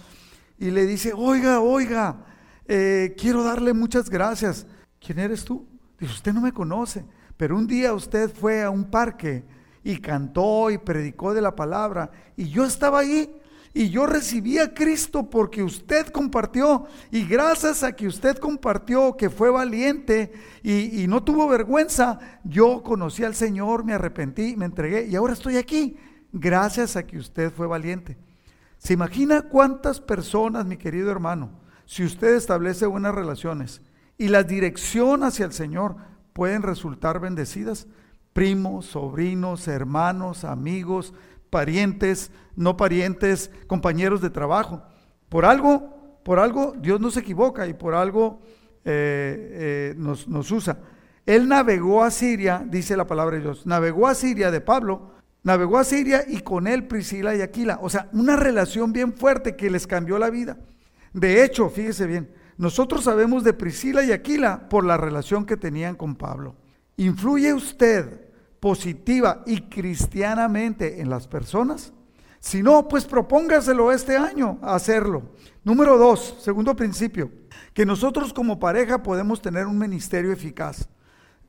y 0.58 0.72
le 0.72 0.86
dice, 0.86 1.14
oiga, 1.14 1.60
oiga, 1.60 2.26
eh, 2.68 3.16
quiero 3.18 3.44
darle 3.44 3.74
muchas 3.74 4.10
gracias. 4.10 4.66
¿Quién 5.00 5.20
eres 5.20 5.44
tú? 5.44 5.73
Dice, 6.00 6.14
usted 6.14 6.34
no 6.34 6.42
me 6.42 6.52
conoce, 6.52 7.06
pero 7.38 7.58
un 7.58 7.68
día 7.68 7.94
usted 7.94 8.34
fue 8.34 8.64
a 8.64 8.70
un 8.70 8.86
parque 8.86 9.44
y 9.84 9.98
cantó 9.98 10.72
y 10.72 10.78
predicó 10.78 11.34
de 11.34 11.42
la 11.42 11.56
palabra 11.56 12.10
y 12.38 12.50
yo 12.50 12.66
estaba 12.66 13.00
ahí 13.00 13.40
Y 13.76 13.90
yo 13.90 14.06
recibí 14.06 14.60
a 14.60 14.72
Cristo 14.72 15.28
porque 15.32 15.64
usted 15.64 16.08
compartió. 16.10 16.86
Y 17.10 17.26
gracias 17.26 17.82
a 17.82 17.92
que 17.92 18.06
usted 18.06 18.38
compartió, 18.38 19.18
que 19.18 19.32
fue 19.32 19.50
valiente 19.50 20.32
y, 20.62 21.02
y, 21.02 21.08
no 21.08 21.24
tuvo 21.24 21.48
vergüenza, 21.48 22.20
yo 22.44 22.84
conocí 22.84 23.24
al 23.24 23.34
Señor, 23.34 23.84
me 23.84 23.94
arrepentí, 23.94 24.56
me 24.56 24.66
entregué 24.66 25.08
y 25.08 25.16
ahora 25.16 25.34
estoy 25.34 25.58
aquí. 25.58 25.98
Gracias 26.32 26.96
a 26.96 27.08
que 27.08 27.18
usted 27.18 27.52
fue 27.52 27.66
valiente. 27.66 28.16
¿Se 28.78 28.94
imagina 28.94 29.42
cuántas 29.42 30.00
personas, 30.00 30.68
mi 30.68 30.78
querido 30.78 31.10
hermano, 31.10 31.50
si 31.86 32.04
usted 32.04 32.36
establece 32.36 32.86
buenas 32.86 33.16
relaciones 33.16 33.82
y 34.18 34.28
la 34.28 34.44
dirección 34.44 35.24
hacia 35.24 35.46
el 35.46 35.54
Señor 35.54 35.96
pueden 36.34 36.62
resultar 36.62 37.20
bendecidas? 37.20 37.88
Primos, 38.34 38.88
sobrinos, 38.88 39.68
hermanos, 39.68 40.44
amigos, 40.44 41.14
parientes, 41.50 42.32
no 42.56 42.78
parientes, 42.78 43.52
compañeros 43.68 44.22
de 44.22 44.30
trabajo. 44.30 44.84
Por 45.30 45.46
algo, 45.46 46.20
por 46.24 46.40
algo 46.40 46.74
Dios 46.80 47.00
no 47.00 47.12
se 47.12 47.20
equivoca 47.20 47.68
y 47.68 47.74
por 47.74 47.94
algo 47.94 48.42
eh, 48.86 49.94
eh, 49.94 49.96
nos, 49.98 50.28
nos 50.28 50.50
usa. 50.52 50.80
Él 51.26 51.48
navegó 51.48 52.04
a 52.04 52.12
Siria, 52.12 52.66
dice 52.68 52.98
la 52.98 53.08
palabra 53.08 53.38
de 53.38 53.44
Dios, 53.44 53.66
navegó 53.66 54.08
a 54.08 54.16
Siria 54.16 54.52
de 54.52 54.62
Pablo, 54.62 55.12
navegó 55.44 55.78
a 55.78 55.84
Siria 55.84 56.24
y 56.28 56.40
con 56.40 56.68
él 56.68 56.88
Priscila 56.88 57.36
y 57.36 57.42
Aquila. 57.42 57.80
O 57.82 57.90
sea, 57.90 58.10
una 58.14 58.36
relación 58.36 58.92
bien 58.92 59.14
fuerte 59.14 59.56
que 59.56 59.70
les 59.70 59.88
cambió 59.88 60.18
la 60.18 60.30
vida. 60.30 60.58
De 61.14 61.44
hecho, 61.44 61.70
fíjese 61.70 62.08
bien, 62.08 62.30
nosotros 62.58 63.04
sabemos 63.04 63.44
de 63.44 63.54
Priscila 63.54 64.04
y 64.04 64.12
Aquila 64.12 64.70
por 64.70 64.86
la 64.86 64.98
relación 64.98 65.46
que 65.46 65.58
tenían 65.58 65.96
con 65.96 66.16
Pablo. 66.16 66.56
¿Influye 66.98 67.54
usted 67.54 68.30
positiva 68.60 69.44
y 69.46 69.62
cristianamente 69.62 71.02
en 71.02 71.10
las 71.10 71.28
personas? 71.28 71.94
Si 72.40 72.62
no, 72.62 72.88
pues 72.88 73.06
propóngaselo 73.06 73.92
este 73.92 74.18
año 74.18 74.60
hacerlo. 74.62 75.24
Número 75.64 75.98
dos, 75.98 76.38
segundo 76.42 76.76
principio, 76.76 77.32
que 77.74 77.86
nosotros 77.86 78.34
como 78.34 78.60
pareja 78.60 79.02
podemos 79.02 79.42
tener 79.42 79.66
un 79.66 79.78
ministerio 79.78 80.32
eficaz. 80.32 80.90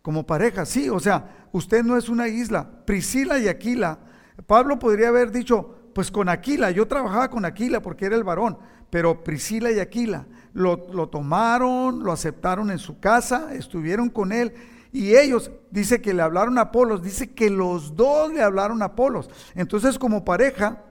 Como 0.03 0.25
pareja, 0.25 0.65
sí, 0.65 0.89
o 0.89 1.01
sea, 1.01 1.49
usted 1.51 1.83
no 1.83 1.97
es 1.97 2.09
una 2.09 2.29
isla. 2.29 2.85
Priscila 2.87 3.39
y 3.39 3.49
Aquila, 3.49 3.99
Pablo 4.47 4.79
podría 4.79 5.09
haber 5.09 5.33
dicho, 5.33 5.91
pues 5.95 6.11
con 6.11 6.29
Aquila, 6.29 6.71
yo 6.71 6.87
trabajaba 6.87 7.29
con 7.29 7.45
Aquila 7.45 7.83
porque 7.83 8.07
era 8.07 8.17
el 8.17 8.23
varón, 8.23 8.59
pero 8.95 9.25
Priscila 9.25 9.73
y 9.73 9.81
Aquila 9.81 10.25
lo, 10.53 10.87
lo 10.93 11.09
tomaron, 11.09 12.05
lo 12.05 12.13
aceptaron 12.13 12.71
en 12.71 12.79
su 12.79 13.01
casa, 13.01 13.53
estuvieron 13.53 14.09
con 14.09 14.31
él 14.31 14.53
y 14.93 15.17
ellos, 15.17 15.51
dice 15.73 16.01
que 16.01 16.15
le 16.15 16.23
hablaron 16.23 16.59
a 16.59 16.61
Apolos, 16.61 17.03
dice 17.03 17.33
que 17.33 17.51
los 17.51 17.97
dos 17.97 18.33
le 18.33 18.41
hablaron 18.41 18.83
a 18.83 18.85
Apolos. 18.85 19.29
Entonces 19.57 19.99
como 19.99 20.25
pareja 20.25 20.85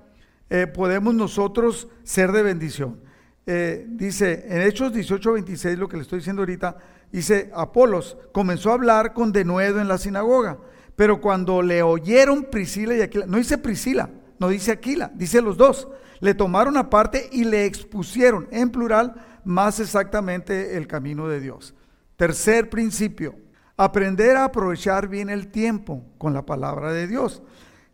eh, 0.50 0.68
podemos 0.68 1.16
nosotros 1.16 1.88
ser 2.04 2.34
de 2.34 2.44
bendición. 2.44 3.00
Eh, 3.46 3.86
dice 3.88 4.48
en 4.50 4.64
Hechos 4.64 4.92
18, 4.92 5.32
26, 5.32 5.80
lo 5.80 5.88
que 5.88 5.96
le 5.96 6.04
estoy 6.04 6.20
diciendo 6.20 6.42
ahorita, 6.42 6.76
dice 7.10 7.52
Apolos 7.56 8.18
comenzó 8.34 8.72
a 8.72 8.74
hablar 8.74 9.14
con 9.14 9.32
denuedo 9.32 9.80
en 9.80 9.88
la 9.88 9.98
sinagoga, 9.98 10.58
pero 10.98 11.22
cuando 11.22 11.62
le 11.62 11.84
oyeron 11.84 12.48
Priscila 12.52 12.98
y 12.98 13.02
Aquila, 13.02 13.28
no 13.28 13.38
dice 13.38 13.58
Priscila, 13.58 14.10
no 14.40 14.50
dice 14.50 14.74
Aquila, 14.74 15.10
dice 15.16 15.42
los 15.42 15.56
dos, 15.56 15.88
le 16.24 16.34
tomaron 16.34 16.78
aparte 16.78 17.30
y 17.32 17.44
le 17.44 17.66
expusieron 17.66 18.48
en 18.52 18.70
plural 18.70 19.16
más 19.44 19.80
exactamente 19.80 20.78
el 20.78 20.88
camino 20.88 21.28
de 21.28 21.40
Dios. 21.40 21.76
Tercer 22.16 22.70
principio, 22.70 23.36
Aprender 23.76 24.38
a 24.38 24.46
aprovechar 24.46 25.08
bien 25.08 25.30
el 25.30 25.48
tiempo 25.48 26.06
con 26.20 26.34
la 26.34 26.46
palabra 26.46 26.94
de 26.94 27.08
Dios. 27.08 27.42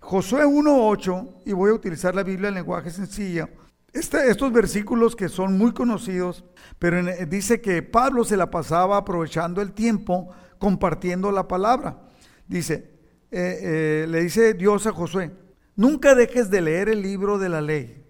Josué 0.02 0.46
1.8, 0.46 1.36
y 1.46 1.54
voy 1.54 1.72
a 1.72 1.74
utilizar 1.74 2.14
la 2.14 2.24
Biblia 2.24 2.50
en 2.50 2.56
lenguaje 2.56 2.90
sencillo, 2.90 3.48
este, 3.94 4.30
estos 4.30 4.52
versículos 4.52 5.16
que 5.16 5.30
son 5.30 5.58
muy 5.58 5.72
conocidos, 5.72 6.44
pero 6.80 7.02
dice 7.28 7.62
que 7.62 7.82
Pablo 7.82 8.26
se 8.26 8.36
la 8.36 8.52
pasaba 8.52 8.98
aprovechando 8.98 9.62
el 9.62 9.72
tiempo 9.72 10.30
compartiendo 10.58 11.32
la 11.32 11.48
palabra. 11.48 11.98
Dice, 12.46 12.92
eh, 13.32 13.60
eh, 13.62 14.06
le 14.10 14.22
dice 14.22 14.54
Dios 14.54 14.86
a 14.86 14.92
Josué, 14.92 15.32
nunca 15.78 16.14
dejes 16.14 16.50
de 16.50 16.62
leer 16.62 16.90
el 16.90 17.02
libro 17.02 17.40
de 17.40 17.50
la 17.50 17.62
ley, 17.62 18.04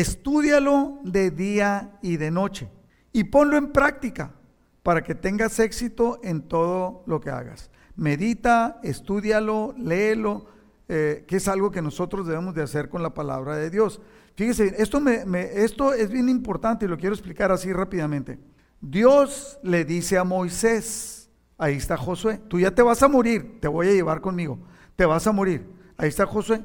estudialo 0.00 0.98
de 1.04 1.30
día 1.30 1.98
y 2.02 2.16
de 2.16 2.30
noche 2.30 2.68
y 3.12 3.24
ponlo 3.24 3.56
en 3.56 3.70
práctica 3.70 4.34
para 4.82 5.02
que 5.02 5.14
tengas 5.14 5.58
éxito 5.60 6.18
en 6.22 6.42
todo 6.42 7.04
lo 7.06 7.20
que 7.20 7.30
hagas. 7.30 7.70
Medita, 7.96 8.80
estudialo, 8.82 9.72
léelo, 9.78 10.46
eh, 10.88 11.24
que 11.28 11.36
es 11.36 11.46
algo 11.46 11.70
que 11.70 11.80
nosotros 11.80 12.26
debemos 12.26 12.54
de 12.54 12.62
hacer 12.62 12.88
con 12.88 13.02
la 13.02 13.14
palabra 13.14 13.56
de 13.56 13.70
Dios. 13.70 14.00
Fíjese, 14.34 14.74
esto, 14.78 15.00
esto 15.08 15.92
es 15.92 16.10
bien 16.10 16.28
importante 16.28 16.86
y 16.86 16.88
lo 16.88 16.98
quiero 16.98 17.14
explicar 17.14 17.52
así 17.52 17.72
rápidamente. 17.72 18.38
Dios 18.80 19.60
le 19.62 19.84
dice 19.84 20.18
a 20.18 20.24
Moisés, 20.24 21.30
ahí 21.56 21.76
está 21.76 21.96
Josué, 21.96 22.40
tú 22.48 22.58
ya 22.58 22.72
te 22.72 22.82
vas 22.82 23.02
a 23.02 23.08
morir, 23.08 23.60
te 23.60 23.68
voy 23.68 23.88
a 23.88 23.92
llevar 23.92 24.20
conmigo, 24.20 24.58
te 24.96 25.06
vas 25.06 25.26
a 25.28 25.32
morir. 25.32 25.66
Ahí 25.96 26.08
está 26.08 26.26
Josué, 26.26 26.64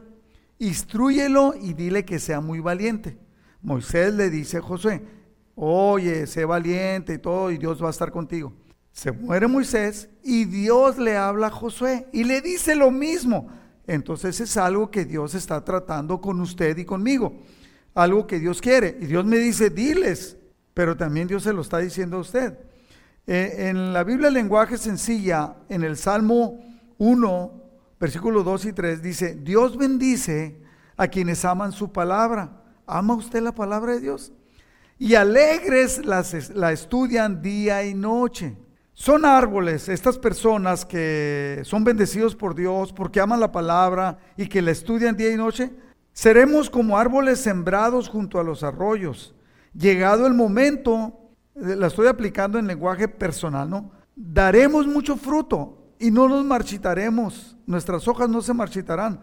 instruyelo 0.60 1.56
y 1.60 1.74
dile 1.74 2.06
que 2.06 2.20
sea 2.20 2.42
muy 2.42 2.60
valiente. 2.60 3.18
Moisés 3.62 4.14
le 4.14 4.30
dice 4.30 4.58
a 4.58 4.62
Josué, 4.62 5.02
oye, 5.56 6.28
sé 6.28 6.46
valiente 6.46 7.16
y 7.16 7.18
todo, 7.18 7.52
y 7.52 7.58
Dios 7.58 7.82
va 7.84 7.88
a 7.88 7.92
estar 7.92 8.12
contigo. 8.12 8.54
Se 8.92 9.12
muere 9.12 9.48
Moisés 9.48 10.10
y 10.24 10.46
Dios 10.46 10.98
le 10.98 11.18
habla 11.18 11.48
a 11.48 11.52
Josué 11.52 12.08
y 12.12 12.24
le 12.24 12.42
dice 12.42 12.76
lo 12.76 12.92
mismo. 12.92 13.50
Entonces 13.88 14.40
es 14.40 14.58
algo 14.58 14.92
que 14.92 15.06
Dios 15.06 15.36
está 15.36 15.64
tratando 15.64 16.22
con 16.22 16.40
usted 16.42 16.78
y 16.78 16.86
conmigo. 16.86 17.42
Algo 17.96 18.28
que 18.28 18.40
Dios 18.40 18.62
quiere. 18.62 18.98
Y 19.00 19.06
Dios 19.06 19.26
me 19.26 19.38
dice, 19.38 19.70
diles. 19.70 20.38
Pero 20.74 20.96
también 20.96 21.28
Dios 21.28 21.44
se 21.44 21.54
lo 21.54 21.62
está 21.62 21.80
diciendo 21.80 22.18
a 22.18 22.22
usted. 22.22 22.58
Eh, 23.26 23.70
en 23.70 23.94
la 23.94 24.04
Biblia 24.04 24.30
lenguaje 24.30 24.78
sencilla, 24.78 25.56
en 25.70 25.84
el 25.84 25.98
Salmo 25.98 26.60
1, 26.98 27.64
versículos 28.00 28.46
2 28.46 28.66
y 28.66 28.74
3, 28.74 29.02
dice, 29.02 29.36
Dios 29.36 29.78
bendice 29.78 30.62
a 30.98 31.08
quienes 31.08 31.46
aman 31.46 31.72
su 31.72 31.92
palabra. 31.92 32.64
¿Ama 32.86 33.14
usted 33.14 33.42
la 33.42 33.54
palabra 33.54 33.94
de 33.94 34.00
Dios? 34.00 34.32
y 35.00 35.16
alegres 35.16 36.06
las, 36.06 36.54
la 36.54 36.74
estudian 36.74 37.42
día 37.42 37.86
y 37.86 37.94
noche. 37.94 38.58
Son 38.94 39.24
árboles 39.24 39.88
estas 39.88 40.20
personas 40.20 40.86
que 40.86 41.62
son 41.64 41.86
bendecidos 41.86 42.36
por 42.36 42.54
Dios 42.54 42.92
porque 42.92 43.22
aman 43.22 43.40
la 43.40 43.54
palabra 43.54 44.18
y 44.36 44.48
que 44.48 44.62
la 44.62 44.72
estudian 44.72 45.16
día 45.16 45.32
y 45.32 45.38
noche. 45.38 45.72
Seremos 46.12 46.70
como 46.70 46.98
árboles 46.98 47.40
sembrados 47.40 48.10
junto 48.10 48.42
a 48.42 48.44
los 48.44 48.62
arroyos. 48.62 49.34
Llegado 49.74 50.28
el 50.28 50.34
momento, 50.34 51.18
la 51.56 51.88
estoy 51.88 52.08
aplicando 52.08 52.60
en 52.60 52.68
lenguaje 52.68 53.08
personal, 53.08 53.70
¿no? 53.70 53.92
Daremos 54.18 54.86
mucho 54.86 55.16
fruto 55.16 55.79
y 56.00 56.10
no 56.10 56.28
nos 56.28 56.44
marchitaremos. 56.46 57.56
Nuestras 57.68 58.08
hojas 58.08 58.30
no 58.30 58.42
se 58.42 58.54
marchitarán. 58.54 59.20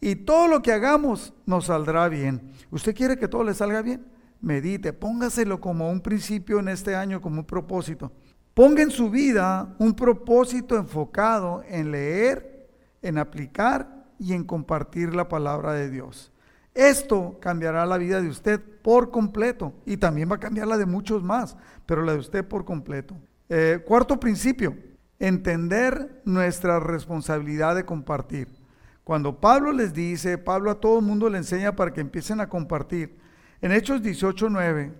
Y 0.00 0.14
todo 0.14 0.46
lo 0.46 0.62
que 0.62 0.72
hagamos 0.72 1.32
nos 1.46 1.66
saldrá 1.66 2.08
bien. 2.08 2.52
¿Usted 2.70 2.94
quiere 2.94 3.18
que 3.18 3.26
todo 3.26 3.42
le 3.42 3.54
salga 3.54 3.82
bien? 3.82 4.06
medite, 4.40 4.92
póngaselo 4.92 5.60
como 5.60 5.90
un 5.90 6.00
principio 6.00 6.60
en 6.60 6.68
este 6.68 6.94
año, 6.94 7.20
como 7.20 7.40
un 7.40 7.46
propósito. 7.46 8.12
Ponga 8.54 8.82
en 8.82 8.90
su 8.90 9.10
vida 9.10 9.74
un 9.78 9.94
propósito 9.94 10.76
enfocado 10.76 11.62
en 11.68 11.92
leer, 11.92 12.68
en 13.02 13.18
aplicar 13.18 14.06
y 14.18 14.32
en 14.32 14.44
compartir 14.44 15.14
la 15.14 15.28
palabra 15.28 15.72
de 15.72 15.90
Dios. 15.90 16.32
Esto 16.74 17.38
cambiará 17.40 17.86
la 17.86 17.98
vida 17.98 18.20
de 18.20 18.28
usted 18.28 18.60
por 18.82 19.10
completo 19.10 19.72
y 19.84 19.96
también 19.96 20.30
va 20.30 20.36
a 20.36 20.40
cambiar 20.40 20.66
la 20.66 20.76
de 20.76 20.86
muchos 20.86 21.22
más, 21.22 21.56
pero 21.86 22.02
la 22.02 22.12
de 22.12 22.18
usted 22.18 22.44
por 22.44 22.64
completo. 22.64 23.16
Eh, 23.48 23.80
cuarto 23.84 24.18
principio, 24.20 24.76
entender 25.18 26.20
nuestra 26.24 26.80
responsabilidad 26.80 27.74
de 27.74 27.84
compartir. 27.84 28.48
Cuando 29.04 29.40
Pablo 29.40 29.72
les 29.72 29.94
dice, 29.94 30.38
Pablo 30.38 30.70
a 30.70 30.80
todo 30.80 30.98
el 30.98 31.04
mundo 31.04 31.28
le 31.28 31.38
enseña 31.38 31.74
para 31.74 31.92
que 31.92 32.00
empiecen 32.00 32.40
a 32.40 32.48
compartir, 32.48 33.18
en 33.60 33.72
Hechos 33.72 34.02
18:9, 34.02 34.92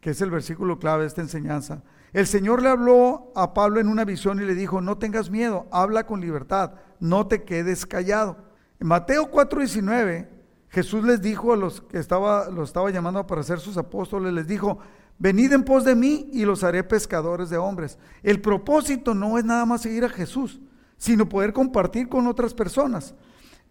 que 0.00 0.10
es 0.10 0.20
el 0.20 0.30
versículo 0.30 0.78
clave 0.78 1.02
de 1.02 1.08
esta 1.08 1.22
enseñanza, 1.22 1.82
el 2.12 2.26
Señor 2.26 2.62
le 2.62 2.68
habló 2.68 3.32
a 3.34 3.54
Pablo 3.54 3.80
en 3.80 3.88
una 3.88 4.04
visión 4.04 4.40
y 4.40 4.44
le 4.44 4.54
dijo, 4.54 4.80
no 4.80 4.98
tengas 4.98 5.30
miedo, 5.30 5.66
habla 5.70 6.06
con 6.06 6.20
libertad, 6.20 6.72
no 7.00 7.26
te 7.26 7.42
quedes 7.42 7.84
callado. 7.84 8.36
En 8.78 8.86
Mateo 8.88 9.30
4:19, 9.30 10.28
Jesús 10.68 11.04
les 11.04 11.20
dijo 11.20 11.52
a 11.52 11.56
los 11.56 11.80
que 11.80 11.98
estaba, 11.98 12.50
los 12.50 12.68
estaba 12.68 12.90
llamando 12.90 13.26
para 13.26 13.42
ser 13.42 13.58
sus 13.58 13.76
apóstoles, 13.76 14.32
les 14.32 14.46
dijo, 14.46 14.78
venid 15.18 15.52
en 15.52 15.64
pos 15.64 15.84
de 15.84 15.94
mí 15.94 16.30
y 16.32 16.44
los 16.44 16.64
haré 16.64 16.84
pescadores 16.84 17.50
de 17.50 17.56
hombres. 17.56 17.98
El 18.22 18.40
propósito 18.40 19.14
no 19.14 19.38
es 19.38 19.44
nada 19.44 19.64
más 19.64 19.82
seguir 19.82 20.04
a 20.04 20.08
Jesús, 20.08 20.60
sino 20.96 21.28
poder 21.28 21.52
compartir 21.52 22.08
con 22.08 22.26
otras 22.26 22.54
personas. 22.54 23.14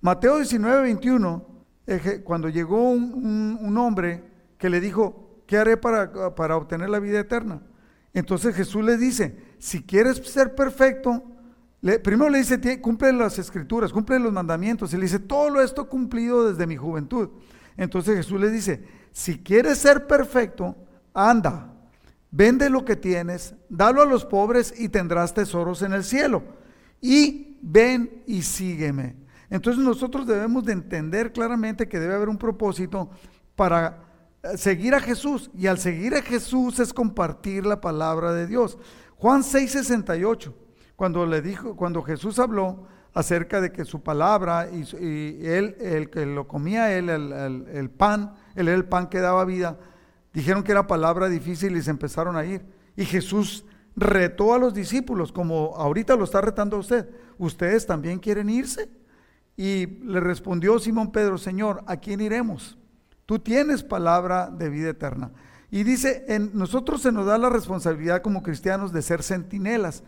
Mateo 0.02 0.40
19:21 0.40 1.56
cuando 2.24 2.50
llegó 2.50 2.90
un, 2.90 3.78
hombre 3.78 4.24
que 4.58 4.70
le 4.70 4.80
dijo, 4.80 5.42
¿qué 5.46 5.58
haré 5.58 5.78
para, 5.78 6.34
para 6.34 6.58
obtener 6.58 6.90
la 6.90 7.00
vida 7.00 7.20
eterna? 7.20 7.62
Entonces 8.14 8.56
Jesús 8.56 8.84
le 8.84 8.98
dice, 8.98 9.38
si 9.60 9.84
quieres 9.84 10.18
ser 10.18 10.56
perfecto, 10.56 11.24
primero 12.04 12.30
le 12.30 12.40
dice, 12.40 12.82
cumple 12.82 13.14
las 13.14 13.38
escrituras, 13.38 13.92
cumple 13.92 14.20
los 14.20 14.34
mandamientos. 14.34 14.94
Y 14.94 14.98
le 14.98 15.04
dice, 15.04 15.20
todo 15.20 15.62
esto 15.62 15.88
cumplido 15.88 16.50
desde 16.50 16.66
mi 16.66 16.76
juventud. 16.76 17.30
Entonces 17.78 18.16
Jesús 18.16 18.40
le 18.40 18.50
dice, 18.50 18.84
si 19.12 19.40
quieres 19.44 19.78
ser 19.78 20.08
perfecto, 20.08 20.76
anda, 21.16 21.74
vende 22.30 22.70
lo 22.70 22.86
que 22.86 22.96
tienes, 22.96 23.56
dalo 23.70 24.02
a 24.02 24.06
los 24.06 24.26
pobres 24.26 24.74
y 24.78 24.90
tendrás 24.90 25.34
tesoros 25.34 25.82
en 25.82 25.94
el 25.94 26.04
cielo. 26.04 26.44
Y 27.02 27.58
ven 27.62 28.24
y 28.28 28.42
sígueme. 28.44 29.16
Entonces 29.50 29.84
nosotros 29.84 30.28
debemos 30.28 30.66
de 30.66 30.74
entender 30.74 31.32
claramente 31.32 31.88
que 31.88 32.00
debe 32.00 32.16
haber 32.16 32.30
un 32.30 32.38
propósito 32.38 33.10
para 33.56 34.04
eh, 34.44 34.58
seguir 34.58 34.94
a 34.94 35.00
Jesús. 35.00 35.50
Y 35.58 35.68
al 35.68 35.80
seguir 35.80 36.16
a 36.16 36.22
Jesús 36.22 36.80
es 36.80 36.94
compartir 36.94 37.66
la 37.66 37.80
palabra 37.80 38.34
de 38.34 38.48
Dios. 38.48 38.78
Juan 39.18 39.42
6:68, 39.42 40.54
cuando 40.96 41.26
le 41.26 41.42
dijo, 41.42 41.76
cuando 41.76 42.02
Jesús 42.04 42.38
habló 42.40 42.88
acerca 43.14 43.62
de 43.62 43.72
que 43.72 43.86
su 43.86 44.04
palabra 44.04 44.68
y, 44.70 45.48
él, 45.48 45.78
el 45.80 46.10
que 46.10 46.26
lo 46.26 46.48
comía 46.48 46.92
él, 46.98 47.10
el, 47.10 47.90
pan, 47.90 48.34
él 48.56 48.68
era 48.68 48.76
el 48.76 48.86
pan 48.86 49.08
que 49.08 49.20
daba 49.22 49.46
vida, 49.46 49.80
dijeron 50.36 50.64
que 50.64 50.74
era 50.74 50.86
palabra 50.86 51.30
difícil 51.30 51.76
y 51.78 51.82
se 51.82 51.90
empezaron 51.90 52.36
a 52.36 52.46
ir. 52.46 52.64
Y 52.98 53.06
Jesús 53.06 53.66
retó 53.96 54.54
a 54.54 54.60
los 54.60 54.74
discípulos, 54.74 55.32
como 55.32 55.74
ahorita 55.78 56.18
lo 56.18 56.26
está 56.26 56.42
retando 56.42 56.76
a 56.76 56.82
usted. 56.82 57.10
¿Ustedes 57.38 57.86
también 57.86 58.20
quieren 58.20 58.50
irse? 58.50 58.90
Y 59.56 59.88
le 60.04 60.20
respondió 60.20 60.78
Simón 60.78 61.14
Pedro, 61.14 61.38
Señor, 61.38 61.84
¿a 61.88 61.96
quién 61.98 62.20
iremos? 62.20 62.78
Tú 63.26 63.40
tienes 63.40 63.82
palabra 63.82 64.50
de 64.52 64.70
vida 64.70 64.90
eterna. 64.90 65.32
Y 65.72 65.84
dice, 65.84 66.26
en 66.28 66.52
nosotros 66.54 67.02
se 67.02 67.14
nos 67.14 67.26
da 67.26 67.38
la 67.38 67.50
responsabilidad 67.50 68.22
como 68.22 68.44
cristianos 68.44 68.92
de 68.92 69.02
ser 69.02 69.24
centinelas. 69.24 70.04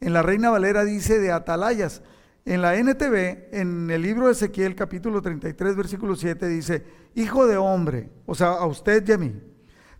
En 0.00 0.12
la 0.12 0.22
Reina 0.22 0.50
Valera 0.50 0.84
dice 0.84 1.18
de 1.18 1.32
atalayas. 1.32 2.02
En 2.44 2.62
la 2.62 2.76
NTV, 2.76 3.48
en 3.52 3.90
el 3.90 4.02
libro 4.02 4.26
de 4.26 4.32
Ezequiel 4.32 4.76
capítulo 4.76 5.20
33, 5.22 5.76
versículo 5.76 6.14
7, 6.14 6.48
dice, 6.48 6.84
Hijo 7.14 7.46
de 7.46 7.56
hombre, 7.56 8.10
o 8.26 8.34
sea, 8.34 8.52
a 8.52 8.66
usted 8.66 9.06
y 9.06 9.12
a 9.12 9.18
mí, 9.18 9.32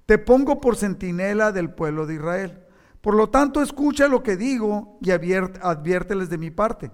te 0.06 0.18
pongo 0.18 0.60
por 0.60 0.76
centinela 0.76 1.52
del 1.52 1.70
pueblo 1.70 2.06
de 2.06 2.14
Israel. 2.14 2.58
Por 3.00 3.14
lo 3.14 3.30
tanto, 3.30 3.62
escucha 3.62 4.08
lo 4.08 4.22
que 4.22 4.36
digo 4.36 4.98
y 5.00 5.10
adviérteles 5.10 6.30
de 6.30 6.38
mi 6.38 6.50
parte. 6.50 6.90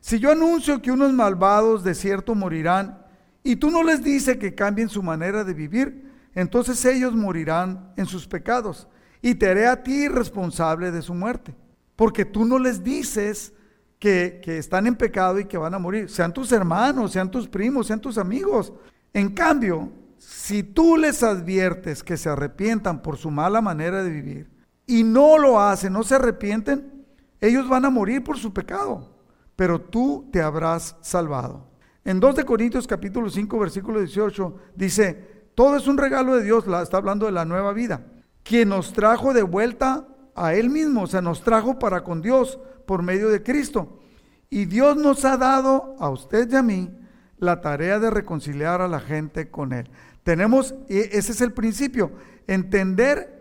Si 0.00 0.18
yo 0.18 0.30
anuncio 0.30 0.80
que 0.80 0.92
unos 0.92 1.12
malvados 1.12 1.84
de 1.84 1.94
cierto 1.94 2.34
morirán 2.34 3.04
y 3.42 3.56
tú 3.56 3.70
no 3.70 3.82
les 3.82 4.02
dices 4.02 4.38
que 4.38 4.54
cambien 4.54 4.88
su 4.88 5.02
manera 5.02 5.44
de 5.44 5.52
vivir, 5.54 6.10
entonces 6.34 6.84
ellos 6.84 7.14
morirán 7.14 7.92
en 7.96 8.06
sus 8.06 8.26
pecados 8.26 8.88
y 9.20 9.34
te 9.34 9.48
haré 9.48 9.66
a 9.66 9.82
ti 9.82 10.08
responsable 10.08 10.90
de 10.90 11.02
su 11.02 11.14
muerte. 11.14 11.54
Porque 11.96 12.24
tú 12.24 12.44
no 12.44 12.58
les 12.58 12.82
dices 12.82 13.52
que, 13.98 14.40
que 14.42 14.56
están 14.56 14.86
en 14.86 14.96
pecado 14.96 15.38
y 15.38 15.44
que 15.44 15.58
van 15.58 15.74
a 15.74 15.78
morir, 15.78 16.08
sean 16.08 16.32
tus 16.32 16.52
hermanos, 16.52 17.12
sean 17.12 17.30
tus 17.30 17.46
primos, 17.46 17.88
sean 17.88 18.00
tus 18.00 18.16
amigos. 18.16 18.72
En 19.12 19.30
cambio, 19.30 19.90
si 20.20 20.62
tú 20.62 20.96
les 20.96 21.24
adviertes 21.24 22.04
que 22.04 22.16
se 22.16 22.28
arrepientan 22.28 23.02
por 23.02 23.16
su 23.16 23.30
mala 23.30 23.60
manera 23.60 24.04
de 24.04 24.10
vivir 24.10 24.50
y 24.86 25.02
no 25.02 25.38
lo 25.38 25.60
hacen, 25.60 25.92
no 25.92 26.04
se 26.04 26.14
arrepienten, 26.14 27.04
ellos 27.40 27.68
van 27.68 27.84
a 27.84 27.90
morir 27.90 28.22
por 28.22 28.38
su 28.38 28.52
pecado 28.52 29.10
pero 29.60 29.78
tú 29.78 30.26
te 30.32 30.40
habrás 30.40 30.96
salvado. 31.02 31.66
En 32.02 32.18
2 32.18 32.34
de 32.36 32.44
Corintios 32.46 32.86
capítulo 32.86 33.28
5 33.28 33.58
versículo 33.58 33.98
18 33.98 34.56
dice, 34.74 35.50
todo 35.54 35.76
es 35.76 35.86
un 35.86 35.98
regalo 35.98 36.34
de 36.34 36.44
Dios, 36.44 36.64
está 36.82 36.96
hablando 36.96 37.26
de 37.26 37.32
la 37.32 37.44
nueva 37.44 37.74
vida, 37.74 38.06
quien 38.42 38.70
nos 38.70 38.94
trajo 38.94 39.34
de 39.34 39.42
vuelta 39.42 40.08
a 40.34 40.54
Él 40.54 40.70
mismo, 40.70 41.02
o 41.02 41.06
sea, 41.06 41.20
nos 41.20 41.42
trajo 41.42 41.78
para 41.78 42.02
con 42.02 42.22
Dios 42.22 42.58
por 42.86 43.02
medio 43.02 43.28
de 43.28 43.42
Cristo. 43.42 44.00
Y 44.48 44.64
Dios 44.64 44.96
nos 44.96 45.26
ha 45.26 45.36
dado 45.36 45.94
a 45.98 46.08
usted 46.08 46.50
y 46.50 46.56
a 46.56 46.62
mí 46.62 46.98
la 47.36 47.60
tarea 47.60 47.98
de 47.98 48.08
reconciliar 48.08 48.80
a 48.80 48.88
la 48.88 49.00
gente 49.00 49.50
con 49.50 49.74
Él. 49.74 49.90
Tenemos, 50.22 50.74
ese 50.88 51.32
es 51.32 51.40
el 51.40 51.52
principio, 51.52 52.12
entender 52.46 53.40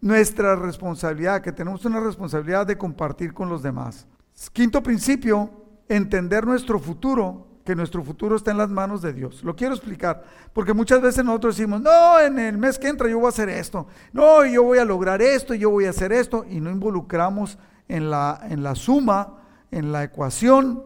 nuestra 0.00 0.56
responsabilidad, 0.56 1.42
que 1.42 1.52
tenemos 1.52 1.84
una 1.84 2.00
responsabilidad 2.00 2.66
de 2.66 2.78
compartir 2.78 3.32
con 3.32 3.48
los 3.48 3.62
demás. 3.62 4.06
Quinto 4.52 4.82
principio, 4.82 5.50
entender 5.88 6.46
nuestro 6.46 6.78
futuro, 6.78 7.46
que 7.64 7.74
nuestro 7.74 8.02
futuro 8.02 8.36
está 8.36 8.50
en 8.50 8.58
las 8.58 8.70
manos 8.70 9.02
de 9.02 9.12
Dios. 9.12 9.42
Lo 9.44 9.54
quiero 9.56 9.74
explicar, 9.74 10.22
porque 10.52 10.72
muchas 10.72 11.02
veces 11.02 11.24
nosotros 11.24 11.56
decimos, 11.56 11.80
no, 11.80 12.18
en 12.20 12.38
el 12.38 12.56
mes 12.56 12.78
que 12.78 12.88
entra 12.88 13.08
yo 13.08 13.18
voy 13.18 13.26
a 13.26 13.30
hacer 13.30 13.48
esto, 13.48 13.86
no, 14.12 14.44
yo 14.46 14.62
voy 14.62 14.78
a 14.78 14.84
lograr 14.84 15.20
esto, 15.20 15.54
yo 15.54 15.70
voy 15.70 15.86
a 15.86 15.90
hacer 15.90 16.12
esto, 16.12 16.46
y 16.48 16.60
no 16.60 16.70
involucramos 16.70 17.58
en 17.88 18.10
la, 18.10 18.40
en 18.48 18.62
la 18.62 18.74
suma, 18.74 19.38
en 19.70 19.92
la 19.92 20.04
ecuación, 20.04 20.82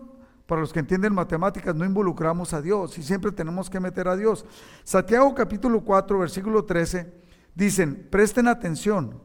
para 0.53 0.61
los 0.61 0.71
que 0.71 0.81
entienden 0.81 1.15
matemáticas, 1.15 1.75
no 1.75 1.83
involucramos 1.83 2.53
a 2.53 2.61
Dios 2.61 2.99
y 2.99 3.03
siempre 3.03 3.33
tenemos 3.33 3.71
que 3.71 3.81
meter 3.81 4.07
a 4.07 4.15
Dios. 4.15 4.45
Santiago 4.85 5.35
capítulo 5.35 5.81
4, 5.81 6.19
versículo 6.19 6.67
13, 6.67 7.11
dicen, 7.55 8.07
presten 8.11 8.47
atención, 8.49 9.19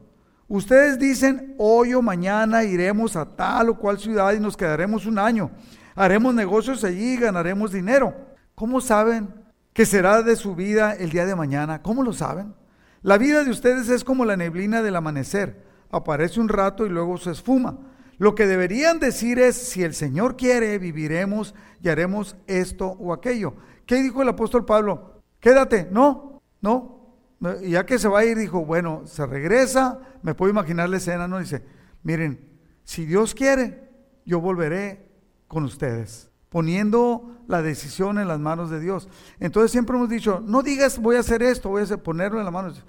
Ustedes 0.48 0.98
dicen, 0.98 1.54
hoy 1.58 1.92
o 1.92 2.00
mañana 2.00 2.64
iremos 2.64 3.14
a 3.14 3.26
tal 3.26 3.68
o 3.68 3.78
cual 3.78 3.98
ciudad 3.98 4.32
y 4.32 4.40
nos 4.40 4.56
quedaremos 4.56 5.04
un 5.04 5.18
año. 5.18 5.50
Haremos 5.94 6.34
negocios 6.34 6.82
allí 6.82 7.12
y 7.12 7.16
ganaremos 7.18 7.72
dinero. 7.72 8.14
¿Cómo 8.54 8.80
saben 8.80 9.28
que 9.74 9.84
será 9.84 10.22
de 10.22 10.34
su 10.34 10.54
vida 10.54 10.94
el 10.94 11.10
día 11.10 11.26
de 11.26 11.36
mañana? 11.36 11.82
¿Cómo 11.82 12.02
lo 12.02 12.14
saben? 12.14 12.54
La 13.02 13.18
vida 13.18 13.44
de 13.44 13.50
ustedes 13.50 13.90
es 13.90 14.02
como 14.02 14.24
la 14.24 14.38
neblina 14.38 14.80
del 14.80 14.96
amanecer. 14.96 15.62
Aparece 15.90 16.40
un 16.40 16.48
rato 16.48 16.86
y 16.86 16.88
luego 16.88 17.18
se 17.18 17.32
esfuma. 17.32 17.76
Lo 18.18 18.34
que 18.34 18.46
deberían 18.46 18.98
decir 18.98 19.38
es, 19.38 19.56
si 19.56 19.84
el 19.84 19.94
Señor 19.94 20.36
quiere, 20.36 20.78
viviremos 20.78 21.54
y 21.80 21.88
haremos 21.88 22.36
esto 22.46 22.88
o 22.88 23.12
aquello. 23.12 23.54
¿Qué 23.86 24.02
dijo 24.02 24.22
el 24.22 24.28
apóstol 24.28 24.64
Pablo? 24.64 25.22
Quédate. 25.40 25.88
No, 25.90 26.42
no, 26.60 27.16
ya 27.62 27.86
que 27.86 27.98
se 27.98 28.08
va 28.08 28.20
a 28.20 28.24
ir, 28.24 28.36
dijo, 28.36 28.64
bueno, 28.64 29.02
se 29.06 29.24
regresa, 29.24 30.00
me 30.22 30.34
puedo 30.34 30.50
imaginar 30.50 30.88
la 30.88 30.96
escena, 30.96 31.28
¿no? 31.28 31.38
Dice, 31.38 31.62
miren, 32.02 32.40
si 32.84 33.06
Dios 33.06 33.34
quiere, 33.34 33.88
yo 34.24 34.40
volveré 34.40 35.08
con 35.46 35.64
ustedes, 35.64 36.30
poniendo 36.48 37.36
la 37.46 37.62
decisión 37.62 38.18
en 38.18 38.28
las 38.28 38.40
manos 38.40 38.70
de 38.70 38.80
Dios. 38.80 39.08
Entonces 39.38 39.70
siempre 39.70 39.96
hemos 39.96 40.08
dicho, 40.08 40.42
no 40.44 40.62
digas 40.62 40.98
voy 40.98 41.16
a 41.16 41.20
hacer 41.20 41.42
esto, 41.42 41.68
voy 41.68 41.84
a 41.88 41.96
ponerlo 41.98 42.38
en 42.38 42.44
las 42.44 42.52
manos. 42.52 42.84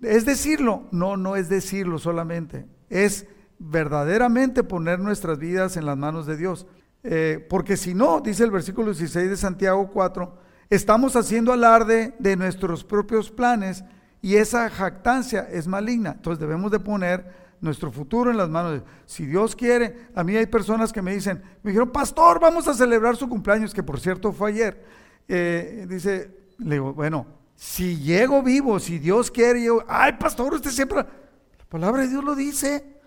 ¿Es 0.00 0.24
decirlo? 0.24 0.84
No, 0.92 1.16
no 1.16 1.34
es 1.34 1.48
decirlo 1.48 1.98
solamente, 1.98 2.66
es 2.88 3.26
verdaderamente 3.58 4.62
poner 4.62 4.98
nuestras 4.98 5.38
vidas 5.38 5.76
en 5.76 5.86
las 5.86 5.96
manos 5.96 6.26
de 6.26 6.36
Dios. 6.36 6.66
Eh, 7.02 7.46
porque 7.48 7.76
si 7.76 7.94
no, 7.94 8.20
dice 8.20 8.44
el 8.44 8.50
versículo 8.50 8.88
16 8.88 9.30
de 9.30 9.36
Santiago 9.36 9.90
4, 9.92 10.48
Estamos 10.70 11.16
haciendo 11.16 11.54
alarde 11.54 12.14
de 12.18 12.36
nuestros 12.36 12.84
propios 12.84 13.30
planes 13.30 13.84
y 14.20 14.36
esa 14.36 14.68
jactancia 14.68 15.48
es 15.50 15.66
maligna. 15.66 16.12
Entonces 16.16 16.38
debemos 16.38 16.70
de 16.70 16.78
poner 16.78 17.48
nuestro 17.62 17.90
futuro 17.90 18.30
en 18.30 18.36
las 18.36 18.50
manos 18.50 18.72
de 18.72 18.82
Si 19.06 19.24
Dios 19.24 19.56
quiere, 19.56 20.08
a 20.14 20.22
mí 20.22 20.36
hay 20.36 20.44
personas 20.44 20.92
que 20.92 21.00
me 21.00 21.14
dicen, 21.14 21.42
me 21.62 21.70
dijeron, 21.70 21.90
pastor, 21.90 22.38
vamos 22.38 22.68
a 22.68 22.74
celebrar 22.74 23.16
su 23.16 23.30
cumpleaños, 23.30 23.72
que 23.72 23.82
por 23.82 23.98
cierto 23.98 24.30
fue 24.30 24.50
ayer. 24.50 24.84
Eh, 25.26 25.86
dice, 25.88 26.36
le 26.58 26.74
digo, 26.74 26.92
bueno, 26.92 27.26
si 27.56 27.96
llego 27.96 28.42
vivo, 28.42 28.78
si 28.78 28.98
Dios 28.98 29.30
quiere, 29.30 29.64
yo, 29.64 29.82
ay, 29.88 30.12
pastor, 30.20 30.52
usted 30.52 30.70
siempre, 30.70 30.98
la 30.98 31.64
palabra 31.70 32.02
de 32.02 32.08
Dios 32.08 32.22
lo 32.22 32.34
dice. 32.34 32.97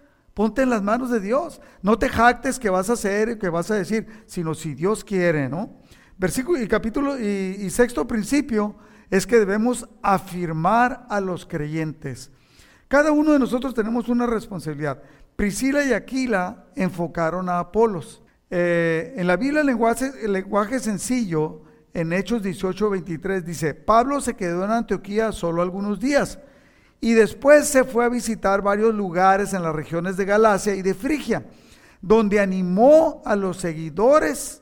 Ponte 0.42 0.64
en 0.64 0.72
las 0.72 0.82
manos 0.82 1.12
de 1.12 1.20
Dios. 1.20 1.62
No 1.84 2.00
te 2.00 2.10
jactes 2.10 2.58
que 2.58 2.72
vas 2.72 2.90
a 2.90 2.94
hacer, 2.94 3.38
que 3.38 3.48
vas 3.48 3.70
a 3.70 3.76
decir, 3.76 4.08
sino 4.26 4.56
si 4.56 4.74
Dios 4.74 5.04
quiere, 5.04 5.48
¿no? 5.48 5.78
Versículo 6.18 6.60
y 6.60 6.68
capítulo 6.68 7.20
y, 7.20 7.70
sexto 7.70 8.08
principio 8.08 8.76
es 9.12 9.28
que 9.28 9.38
debemos 9.38 9.88
afirmar 10.02 11.06
a 11.10 11.22
los 11.22 11.46
creyentes. 11.46 12.32
Cada 12.88 13.12
uno 13.12 13.34
de 13.34 13.38
nosotros 13.38 13.76
tenemos 13.76 14.10
una 14.10 14.26
responsabilidad. 14.26 15.04
Priscila 15.36 15.86
y 15.86 15.94
Aquila 15.94 16.66
enfocaron 16.76 17.48
a 17.48 17.60
Apolos. 17.60 18.24
Eh, 18.50 19.14
en 19.18 19.28
la 19.28 19.38
Biblia 19.38 19.62
el 19.62 19.68
lenguaje, 19.68 20.12
el 20.24 20.34
lenguaje 20.34 20.80
sencillo, 20.80 21.62
en 21.94 22.14
Hechos 22.14 22.42
18, 22.42 22.90
23, 22.90 23.46
dice, 23.46 23.76
Pablo 23.76 24.20
se 24.22 24.34
quedó 24.34 24.66
en 24.66 24.72
Antioquía 24.72 25.34
solo 25.34 25.62
algunos 25.62 26.00
días 26.00 26.40
y 27.02 27.14
después 27.14 27.68
se 27.68 27.84
fue 27.84 28.06
a 28.06 28.10
visitar 28.10 28.62
varios 28.62 28.94
lugares 28.94 29.54
en 29.54 29.64
las 29.64 29.76
regiones 29.76 30.16
de 30.16 30.26
Galacia 30.26 30.76
y 30.76 30.82
de 30.82 30.94
Frigia, 30.94 31.46
donde 32.02 32.40
animó 32.40 33.22
a 33.26 33.36
los 33.36 33.58
seguidores 33.58 34.62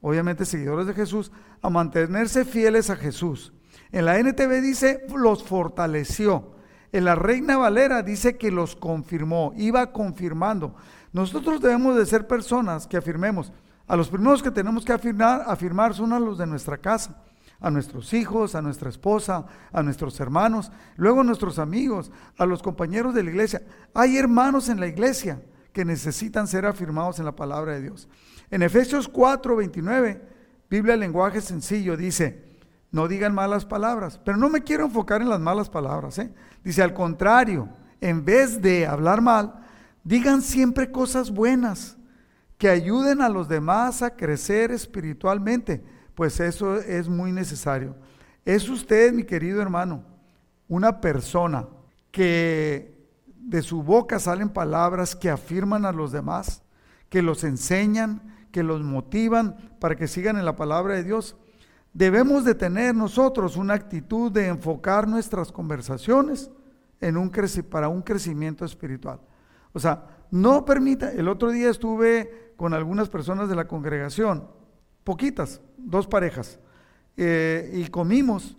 obviamente 0.00 0.44
seguidores 0.44 0.86
de 0.86 0.94
Jesús, 0.94 1.32
a 1.62 1.70
mantenerse 1.70 2.44
fieles 2.44 2.90
a 2.90 2.96
Jesús. 2.96 3.52
En 3.90 4.04
la 4.04 4.18
NTV 4.18 4.60
dice, 4.60 5.06
los 5.14 5.42
fortaleció. 5.42 6.52
En 6.92 7.04
la 7.04 7.14
Reina 7.14 7.56
Valera 7.56 8.02
dice 8.02 8.36
que 8.36 8.50
los 8.50 8.76
confirmó, 8.76 9.52
iba 9.56 9.92
confirmando. 9.92 10.74
Nosotros 11.12 11.60
debemos 11.60 11.96
de 11.96 12.06
ser 12.06 12.26
personas 12.26 12.86
que 12.86 12.96
afirmemos. 12.96 13.52
A 13.86 13.96
los 13.96 14.08
primeros 14.08 14.42
que 14.42 14.50
tenemos 14.50 14.84
que 14.84 14.92
afirmar, 14.92 15.42
afirmar 15.46 15.94
son 15.94 16.12
a 16.12 16.20
los 16.20 16.38
de 16.38 16.46
nuestra 16.46 16.78
casa, 16.78 17.22
a 17.60 17.70
nuestros 17.70 18.12
hijos, 18.14 18.54
a 18.54 18.62
nuestra 18.62 18.88
esposa, 18.88 19.46
a 19.72 19.82
nuestros 19.82 20.18
hermanos, 20.20 20.70
luego 20.96 21.20
a 21.20 21.24
nuestros 21.24 21.58
amigos, 21.58 22.10
a 22.36 22.46
los 22.46 22.62
compañeros 22.62 23.14
de 23.14 23.24
la 23.24 23.30
iglesia. 23.30 23.62
Hay 23.94 24.16
hermanos 24.16 24.68
en 24.68 24.80
la 24.80 24.86
iglesia 24.86 25.42
que 25.72 25.84
necesitan 25.84 26.46
ser 26.46 26.66
afirmados 26.66 27.18
en 27.18 27.24
la 27.24 27.36
palabra 27.36 27.74
de 27.74 27.82
Dios. 27.82 28.08
En 28.50 28.62
Efesios 28.62 29.08
4, 29.08 29.56
29, 29.56 30.22
Biblia 30.70 30.96
lenguaje 30.96 31.40
sencillo, 31.40 31.96
dice, 31.96 32.48
no 32.90 33.08
digan 33.08 33.34
malas 33.34 33.64
palabras. 33.64 34.18
Pero 34.24 34.36
no 34.36 34.48
me 34.48 34.62
quiero 34.62 34.86
enfocar 34.86 35.20
en 35.20 35.28
las 35.28 35.40
malas 35.40 35.68
palabras. 35.68 36.18
¿eh? 36.18 36.32
Dice, 36.64 36.82
al 36.82 36.94
contrario, 36.94 37.68
en 38.00 38.24
vez 38.24 38.62
de 38.62 38.86
hablar 38.86 39.20
mal, 39.20 39.54
digan 40.04 40.42
siempre 40.42 40.90
cosas 40.90 41.30
buenas 41.30 41.96
que 42.56 42.68
ayuden 42.68 43.20
a 43.20 43.28
los 43.28 43.48
demás 43.48 44.02
a 44.02 44.16
crecer 44.16 44.72
espiritualmente, 44.72 45.84
pues 46.18 46.40
eso 46.40 46.78
es 46.78 47.08
muy 47.08 47.30
necesario. 47.30 47.94
Es 48.44 48.68
usted, 48.68 49.12
mi 49.12 49.22
querido 49.22 49.62
hermano, 49.62 50.02
una 50.66 51.00
persona 51.00 51.68
que 52.10 53.06
de 53.36 53.62
su 53.62 53.84
boca 53.84 54.18
salen 54.18 54.48
palabras 54.48 55.14
que 55.14 55.30
afirman 55.30 55.86
a 55.86 55.92
los 55.92 56.10
demás, 56.10 56.64
que 57.08 57.22
los 57.22 57.44
enseñan, 57.44 58.34
que 58.50 58.64
los 58.64 58.82
motivan 58.82 59.76
para 59.78 59.94
que 59.94 60.08
sigan 60.08 60.36
en 60.36 60.44
la 60.44 60.56
palabra 60.56 60.94
de 60.94 61.04
Dios. 61.04 61.36
Debemos 61.92 62.44
de 62.44 62.56
tener 62.56 62.96
nosotros 62.96 63.56
una 63.56 63.74
actitud 63.74 64.32
de 64.32 64.48
enfocar 64.48 65.06
nuestras 65.06 65.52
conversaciones 65.52 66.50
en 67.00 67.16
un 67.16 67.30
para 67.70 67.88
un 67.88 68.02
crecimiento 68.02 68.64
espiritual. 68.64 69.20
O 69.72 69.78
sea, 69.78 70.04
no 70.32 70.64
permita, 70.64 71.12
el 71.12 71.28
otro 71.28 71.52
día 71.52 71.70
estuve 71.70 72.54
con 72.56 72.74
algunas 72.74 73.08
personas 73.08 73.48
de 73.48 73.54
la 73.54 73.68
congregación, 73.68 74.57
poquitas, 75.08 75.62
dos 75.78 76.06
parejas, 76.06 76.58
eh, 77.16 77.70
y 77.72 77.88
comimos 77.88 78.58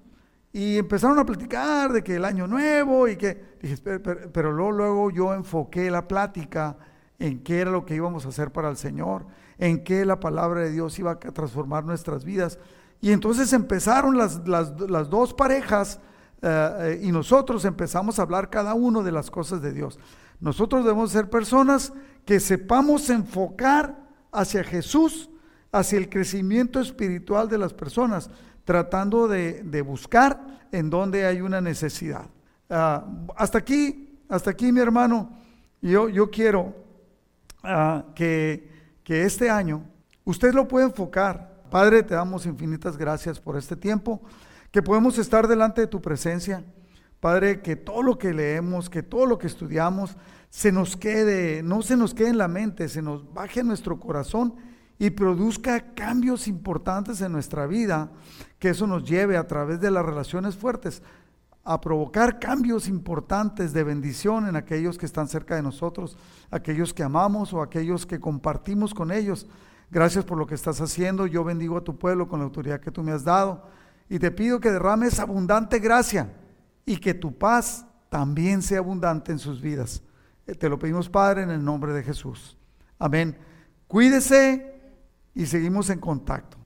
y 0.52 0.80
empezaron 0.80 1.20
a 1.20 1.24
platicar 1.24 1.94
de 1.94 2.04
que 2.04 2.16
el 2.16 2.26
año 2.26 2.48
nuevo 2.48 3.08
y 3.08 3.18
que, 3.18 3.58
dije, 3.62 3.78
pero, 3.78 4.52
luego, 4.52 5.12
yo 5.12 5.32
enfoqué 5.36 5.92
la 5.92 6.08
plática 6.08 6.76
en 7.20 7.44
qué 7.44 7.60
era 7.60 7.70
lo 7.70 7.86
que 7.86 7.94
íbamos 7.94 8.26
a 8.26 8.30
hacer 8.30 8.52
para 8.52 8.68
el 8.68 8.78
Señor, 8.78 9.28
en 9.60 9.84
qué 9.84 10.04
la 10.06 10.20
palabra 10.20 10.62
de 10.62 10.72
Dios 10.72 10.98
iba 10.98 11.12
a 11.12 11.20
transformar 11.20 11.84
nuestras 11.84 12.26
vidas. 12.26 12.58
Y 13.00 13.12
entonces 13.12 13.54
empezaron 13.54 14.18
las, 14.18 14.44
dos 14.44 15.36
parejas 15.36 16.00
eh, 16.42 16.72
eh, 16.80 17.00
y 17.04 17.12
nosotros 17.12 17.64
empezamos 17.64 18.18
a 18.18 18.24
hablar 18.24 18.50
cada 18.50 18.74
uno 18.74 19.04
de 19.04 19.12
las 19.12 19.30
cosas 19.30 19.62
de 19.62 19.72
Dios. 19.72 20.00
Nosotros 20.40 20.84
debemos 20.84 21.12
ser 21.12 21.30
personas 21.30 21.94
que 22.26 22.40
sepamos 22.40 23.12
enfocar 23.12 24.10
hacia 24.32 24.64
Jesús, 24.64 25.30
hacia 25.72 25.98
el 25.98 26.10
crecimiento 26.10 26.80
espiritual 26.80 27.48
de 27.50 27.58
las 27.58 27.74
personas 27.74 28.30
tratando 28.70 29.28
de, 29.28 29.82
buscar 29.82 30.68
en 30.72 30.90
donde 30.90 31.26
hay 31.26 31.42
una 31.42 31.60
necesidad. 31.60 32.28
Ah, 32.70 33.04
hasta 33.36 33.58
aquí, 33.58 34.20
hasta 34.30 34.52
aquí 34.52 34.72
mi 34.72 34.80
hermano, 34.80 35.36
yo, 35.82 36.08
yo 36.08 36.30
quiero 36.30 36.76
ah, 37.64 38.06
que, 38.14 38.70
que 39.04 39.24
este 39.24 39.50
año 39.50 39.84
usted 40.24 40.54
lo 40.54 40.68
pueda 40.68 40.86
enfocar. 40.86 41.64
Padre, 41.72 42.04
te 42.04 42.14
damos 42.14 42.46
infinitas 42.46 42.96
gracias 42.96 43.40
por 43.40 43.58
este 43.58 43.76
tiempo, 43.76 44.22
que 44.72 44.84
podemos 44.84 45.18
estar 45.18 45.48
delante 45.48 45.82
de 45.82 45.88
tu 45.88 46.00
presencia. 46.00 46.64
Padre, 47.20 47.62
que 47.62 47.76
todo 47.76 48.04
lo 48.04 48.20
que 48.20 48.34
leemos, 48.34 48.90
que 48.90 49.02
todo 49.02 49.26
lo 49.26 49.40
que 49.40 49.48
estudiamos, 49.48 50.16
se 50.50 50.72
nos 50.72 50.96
quede, 50.96 51.64
no 51.64 51.82
se 51.82 51.98
nos 51.98 52.14
quede 52.14 52.30
en 52.30 52.38
la 52.38 52.48
mente, 52.48 52.88
se 52.88 53.02
nos 53.02 53.34
baje 53.34 53.62
en 53.62 53.68
nuestro 53.68 54.00
corazón 54.00 54.56
y 55.00 55.10
produzca 55.12 55.94
cambios 55.96 56.48
importantes 56.48 57.22
en 57.22 57.32
nuestra 57.32 57.66
vida, 57.66 58.12
que 58.60 58.70
eso 58.70 58.86
nos 58.86 59.10
lleve 59.10 59.38
a 59.38 59.48
través 59.48 59.80
de 59.80 59.90
las 59.90 60.06
relaciones 60.06 60.58
fuertes 60.58 61.02
a 61.64 61.80
provocar 61.80 62.40
cambios 62.40 62.88
importantes 62.88 63.74
de 63.74 63.84
bendición 63.84 64.48
en 64.48 64.56
aquellos 64.56 64.98
que 64.98 65.06
están 65.06 65.28
cerca 65.28 65.56
de 65.56 65.62
nosotros, 65.62 66.18
aquellos 66.52 66.94
que 66.94 67.04
amamos 67.04 67.54
o 67.54 67.62
aquellos 67.62 68.06
que 68.06 68.20
compartimos 68.20 68.94
con 68.94 69.12
ellos. 69.12 69.48
Gracias 69.92 70.26
por 70.26 70.38
lo 70.38 70.48
que 70.48 70.56
estás 70.56 70.82
haciendo. 70.82 71.28
Yo 71.28 71.44
bendigo 71.44 71.78
a 71.78 71.84
tu 71.84 71.98
pueblo 71.98 72.28
con 72.28 72.40
la 72.40 72.46
autoridad 72.46 72.80
que 72.80 72.92
tú 72.92 73.04
me 73.04 73.12
has 73.12 73.24
dado 73.24 73.64
y 74.10 74.20
te 74.20 74.32
pido 74.32 74.60
que 74.60 74.72
derrames 74.72 75.20
abundante 75.20 75.80
gracia 75.80 76.34
y 76.86 76.98
que 76.98 77.14
tu 77.14 77.38
paz 77.38 77.86
también 78.10 78.62
sea 78.62 78.80
abundante 78.80 79.32
en 79.32 79.40
sus 79.40 79.62
vidas. 79.62 80.02
Eh, 80.48 80.56
te 80.56 80.70
lo 80.70 80.80
pedimos, 80.80 81.08
Padre, 81.08 81.44
en 81.44 81.52
el 81.52 81.64
nombre 81.64 81.94
de 81.94 82.04
Jesús. 82.04 82.58
Amén. 82.98 83.38
Cuídese 83.88 84.79
y 85.34 85.46
seguimos 85.46 85.90
en 85.90 86.00
contacto. 86.00 86.59